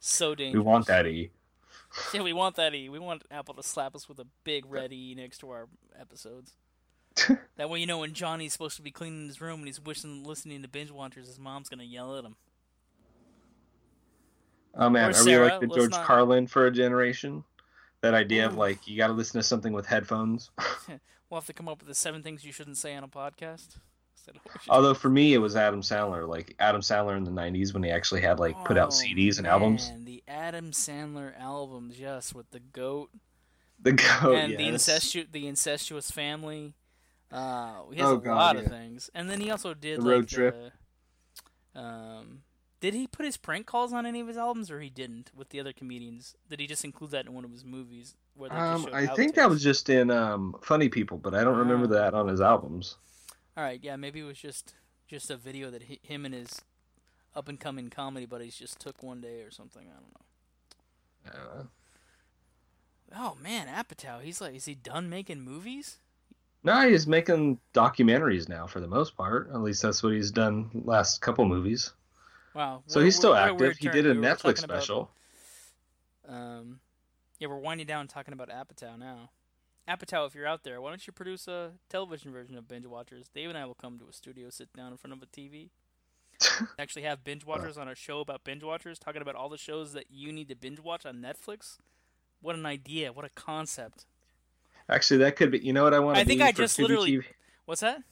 so 0.00 0.34
dangerous. 0.34 0.62
we 0.62 0.70
want 0.70 0.86
that 0.86 1.06
E. 1.06 1.30
Yeah, 2.12 2.22
we 2.22 2.32
want 2.32 2.56
that 2.56 2.74
E. 2.74 2.88
We 2.88 2.98
want 2.98 3.22
Apple 3.30 3.54
to 3.54 3.62
slap 3.62 3.94
us 3.94 4.08
with 4.08 4.18
a 4.18 4.26
big 4.44 4.64
red 4.66 4.92
E 4.92 5.14
next 5.16 5.38
to 5.38 5.50
our 5.50 5.68
episodes. 5.98 6.52
that 7.56 7.70
way, 7.70 7.78
you 7.80 7.86
know, 7.86 7.98
when 7.98 8.12
Johnny's 8.12 8.52
supposed 8.52 8.76
to 8.76 8.82
be 8.82 8.90
cleaning 8.90 9.26
his 9.28 9.40
room 9.40 9.60
and 9.60 9.66
he's 9.68 9.80
wishing, 9.80 10.24
listening 10.24 10.62
to 10.62 10.68
binge 10.68 10.90
watchers, 10.90 11.28
his 11.28 11.38
mom's 11.38 11.68
gonna 11.68 11.84
yell 11.84 12.16
at 12.18 12.24
him. 12.24 12.36
Oh 14.74 14.90
man, 14.90 15.10
Or 15.14 15.16
are 15.16 15.24
we 15.24 15.38
like 15.38 15.60
the 15.60 15.66
George 15.68 15.92
not- 15.92 16.04
Carlin 16.04 16.46
for 16.48 16.66
a 16.66 16.70
generation? 16.70 17.44
That 18.00 18.12
idea 18.14 18.44
of 18.44 18.56
like 18.56 18.86
you 18.86 18.96
got 18.98 19.06
to 19.06 19.12
listen 19.14 19.40
to 19.40 19.42
something 19.42 19.72
with 19.72 19.86
headphones. 19.86 20.50
We'll 21.34 21.40
have 21.40 21.46
to 21.46 21.52
come 21.52 21.68
up 21.68 21.80
with 21.80 21.88
the 21.88 21.96
seven 21.96 22.22
things 22.22 22.44
you 22.44 22.52
shouldn't 22.52 22.76
say 22.76 22.94
on 22.94 23.02
a 23.02 23.08
podcast. 23.08 23.78
Instead 24.14 24.36
of 24.36 24.42
what 24.44 24.54
you 24.54 24.60
should- 24.62 24.70
Although 24.70 24.94
for 24.94 25.08
me, 25.10 25.34
it 25.34 25.38
was 25.38 25.56
Adam 25.56 25.80
Sandler, 25.82 26.28
like 26.28 26.54
Adam 26.60 26.80
Sandler 26.80 27.16
in 27.16 27.24
the 27.24 27.32
'90s 27.32 27.74
when 27.74 27.82
he 27.82 27.90
actually 27.90 28.20
had 28.20 28.38
like 28.38 28.54
put 28.64 28.78
out 28.78 28.92
Oh, 28.92 29.02
CDs 29.02 29.38
and 29.38 29.46
albums. 29.48 29.88
man, 29.90 30.04
The 30.04 30.22
Adam 30.28 30.70
Sandler 30.70 31.36
albums, 31.36 31.98
yes, 31.98 32.32
with 32.32 32.48
the 32.52 32.60
goat 32.60 33.10
The 33.80 33.94
goat, 33.94 34.36
and 34.36 34.52
the 34.56 34.68
Oh, 34.68 34.70
yes. 34.70 34.88
incestu- 34.88 35.32
the 35.32 35.48
incestuous 35.48 36.08
family. 36.12 36.74
Uh, 37.32 37.82
he 37.90 37.98
has 37.98 38.10
Oh, 38.10 38.14
a 38.14 38.18
God, 38.18 38.36
lot 38.36 38.54
of 38.56 38.66
things, 38.68 39.10
and 39.12 39.28
then 39.28 39.40
he 39.40 39.50
also 39.50 39.74
did 39.74 39.98
The 39.98 40.04
like 40.04 40.10
road 40.12 40.28
trip. 40.28 40.72
the- 41.74 41.80
um, 41.80 42.43
did 42.84 42.92
he 42.92 43.06
put 43.06 43.24
his 43.24 43.38
prank 43.38 43.64
calls 43.64 43.94
on 43.94 44.04
any 44.04 44.20
of 44.20 44.28
his 44.28 44.36
albums, 44.36 44.70
or 44.70 44.78
he 44.78 44.90
didn't 44.90 45.30
with 45.34 45.48
the 45.48 45.58
other 45.58 45.72
comedians? 45.72 46.36
Did 46.50 46.60
he 46.60 46.66
just 46.66 46.84
include 46.84 47.12
that 47.12 47.24
in 47.24 47.32
one 47.32 47.42
of 47.42 47.50
his 47.50 47.64
movies? 47.64 48.14
Um, 48.50 48.86
I 48.92 49.06
think 49.06 49.36
that 49.36 49.48
was 49.48 49.62
just 49.62 49.88
in 49.88 50.10
um, 50.10 50.54
Funny 50.60 50.90
People, 50.90 51.16
but 51.16 51.34
I 51.34 51.44
don't 51.44 51.56
remember 51.56 51.86
Ah. 51.86 52.00
that 52.02 52.12
on 52.12 52.28
his 52.28 52.42
albums. 52.42 52.96
All 53.56 53.64
right, 53.64 53.80
yeah, 53.82 53.96
maybe 53.96 54.20
it 54.20 54.24
was 54.24 54.36
just 54.36 54.74
just 55.08 55.30
a 55.30 55.36
video 55.38 55.70
that 55.70 55.84
hi 55.84 55.98
him 56.02 56.26
and 56.26 56.34
his 56.34 56.60
up 57.34 57.48
and 57.48 57.58
coming 57.58 57.88
comedy 57.88 58.26
buddies 58.26 58.54
just 58.54 58.78
took 58.80 59.02
one 59.02 59.22
day 59.22 59.40
or 59.40 59.50
something. 59.50 59.86
I 59.88 61.32
don't 61.32 61.40
know. 61.56 61.60
Uh, 61.60 61.64
Oh 63.16 63.38
man, 63.42 63.66
Apatow. 63.66 64.20
He's 64.20 64.42
like, 64.42 64.54
is 64.54 64.66
he 64.66 64.74
done 64.74 65.08
making 65.08 65.40
movies? 65.40 65.96
No, 66.62 66.86
he's 66.86 67.06
making 67.06 67.60
documentaries 67.72 68.46
now 68.46 68.66
for 68.66 68.80
the 68.80 68.88
most 68.88 69.16
part. 69.16 69.48
At 69.54 69.62
least 69.62 69.80
that's 69.80 70.02
what 70.02 70.12
he's 70.12 70.30
done 70.30 70.70
last 70.84 71.22
couple 71.22 71.46
movies. 71.46 71.92
Wow. 72.54 72.82
So 72.86 72.98
we're- 73.00 73.06
he's 73.06 73.16
still 73.16 73.30
we're 73.30 73.36
at 73.36 73.48
a 73.48 73.52
active. 73.52 73.76
He 73.78 73.88
did 73.88 74.06
a 74.06 74.10
We 74.10 74.14
Netflix 74.16 74.36
talking 74.60 74.64
about- 74.64 74.82
special. 74.82 75.10
Um, 76.28 76.80
yeah, 77.38 77.48
we're 77.48 77.58
winding 77.58 77.86
down 77.86 78.06
talking 78.08 78.32
about 78.32 78.48
Apatow 78.48 78.98
now. 78.98 79.30
Apatow, 79.88 80.26
if 80.26 80.34
you're 80.34 80.46
out 80.46 80.62
there, 80.64 80.80
why 80.80 80.88
don't 80.90 81.06
you 81.06 81.12
produce 81.12 81.46
a 81.46 81.72
television 81.90 82.32
version 82.32 82.56
of 82.56 82.66
Binge 82.66 82.86
Watchers? 82.86 83.28
Dave 83.28 83.50
and 83.50 83.58
I 83.58 83.66
will 83.66 83.74
come 83.74 83.98
to 83.98 84.08
a 84.08 84.12
studio, 84.12 84.48
sit 84.48 84.72
down 84.72 84.92
in 84.92 84.96
front 84.98 85.12
of 85.12 85.22
a 85.22 85.26
TV, 85.26 85.68
actually 86.78 87.02
have 87.02 87.22
Binge 87.22 87.44
Watchers 87.44 87.76
on 87.76 87.86
a 87.88 87.94
show 87.94 88.20
about 88.20 88.44
Binge 88.44 88.62
Watchers, 88.64 88.98
talking 88.98 89.20
about 89.20 89.34
all 89.34 89.50
the 89.50 89.58
shows 89.58 89.92
that 89.92 90.06
you 90.10 90.32
need 90.32 90.48
to 90.48 90.54
binge 90.56 90.80
watch 90.80 91.04
on 91.04 91.16
Netflix. 91.16 91.78
What 92.40 92.54
an 92.54 92.64
idea! 92.64 93.12
What 93.12 93.24
a 93.26 93.30
concept! 93.30 94.06
Actually, 94.88 95.18
that 95.18 95.36
could 95.36 95.50
be. 95.50 95.58
You 95.58 95.72
know 95.74 95.84
what 95.84 95.92
I 95.94 95.98
want 95.98 96.16
to 96.16 96.20
I 96.20 96.24
be 96.24 96.28
think 96.28 96.42
I 96.42 96.52
for 96.52 96.58
just 96.58 96.78
literally- 96.78 97.18
TV? 97.18 97.24
What's 97.66 97.80
that? 97.82 98.02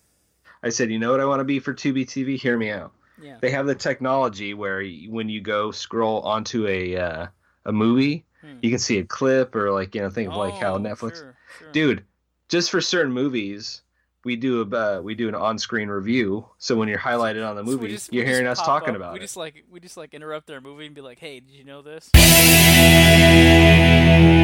I 0.62 0.68
said, 0.68 0.90
you 0.90 0.98
know 0.98 1.10
what 1.10 1.20
I 1.20 1.24
want 1.24 1.40
to 1.40 1.44
be 1.44 1.58
for 1.58 1.74
Tubi 1.74 2.04
TV? 2.06 2.38
Hear 2.38 2.56
me 2.56 2.70
out. 2.70 2.92
Yeah. 3.22 3.36
They 3.40 3.50
have 3.50 3.66
the 3.66 3.74
technology 3.74 4.54
where 4.54 4.84
when 5.08 5.28
you 5.28 5.40
go 5.40 5.70
scroll 5.70 6.20
onto 6.22 6.66
a 6.66 6.96
uh, 6.96 7.26
a 7.64 7.72
movie, 7.72 8.24
Hmm. 8.42 8.58
you 8.60 8.70
can 8.70 8.78
see 8.80 8.98
a 8.98 9.04
clip 9.04 9.54
or 9.54 9.70
like 9.70 9.94
you 9.94 10.00
know 10.02 10.10
think 10.10 10.28
of 10.28 10.34
like 10.36 10.54
how 10.54 10.74
Oh, 10.74 10.78
Netflix. 10.78 11.18
sure, 11.18 11.36
sure. 11.60 11.70
Dude, 11.72 12.04
just 12.48 12.70
for 12.72 12.80
certain 12.80 13.12
movies, 13.12 13.82
we 14.24 14.34
do 14.36 14.62
a 14.62 14.98
uh, 14.98 15.00
we 15.00 15.14
do 15.14 15.28
an 15.28 15.34
on-screen 15.36 15.88
review. 15.88 16.46
So 16.58 16.74
when 16.76 16.88
you're 16.88 16.98
highlighted 16.98 17.48
on 17.48 17.54
the 17.56 17.64
So 17.64 17.70
movie, 17.70 17.88
just- 17.88 18.12
you're 18.12 18.24
hearing 18.26 18.46
us 18.48 18.60
talking 18.60 18.90
up- 18.90 18.96
about 18.96 19.12
we 19.12 19.20
it. 19.20 19.22
just 19.22 19.36
like 19.36 19.64
we 19.70 19.78
just 19.80 19.96
like 19.96 20.12
interrupt 20.14 20.46
their 20.48 20.60
movie 20.60 20.86
and 20.86 20.94
be 20.94 21.00
like, 21.02 21.18
"Hey, 21.20 21.38
did 21.40 21.52
you 21.52 21.62
know 21.64 21.82
this?" 21.82 22.10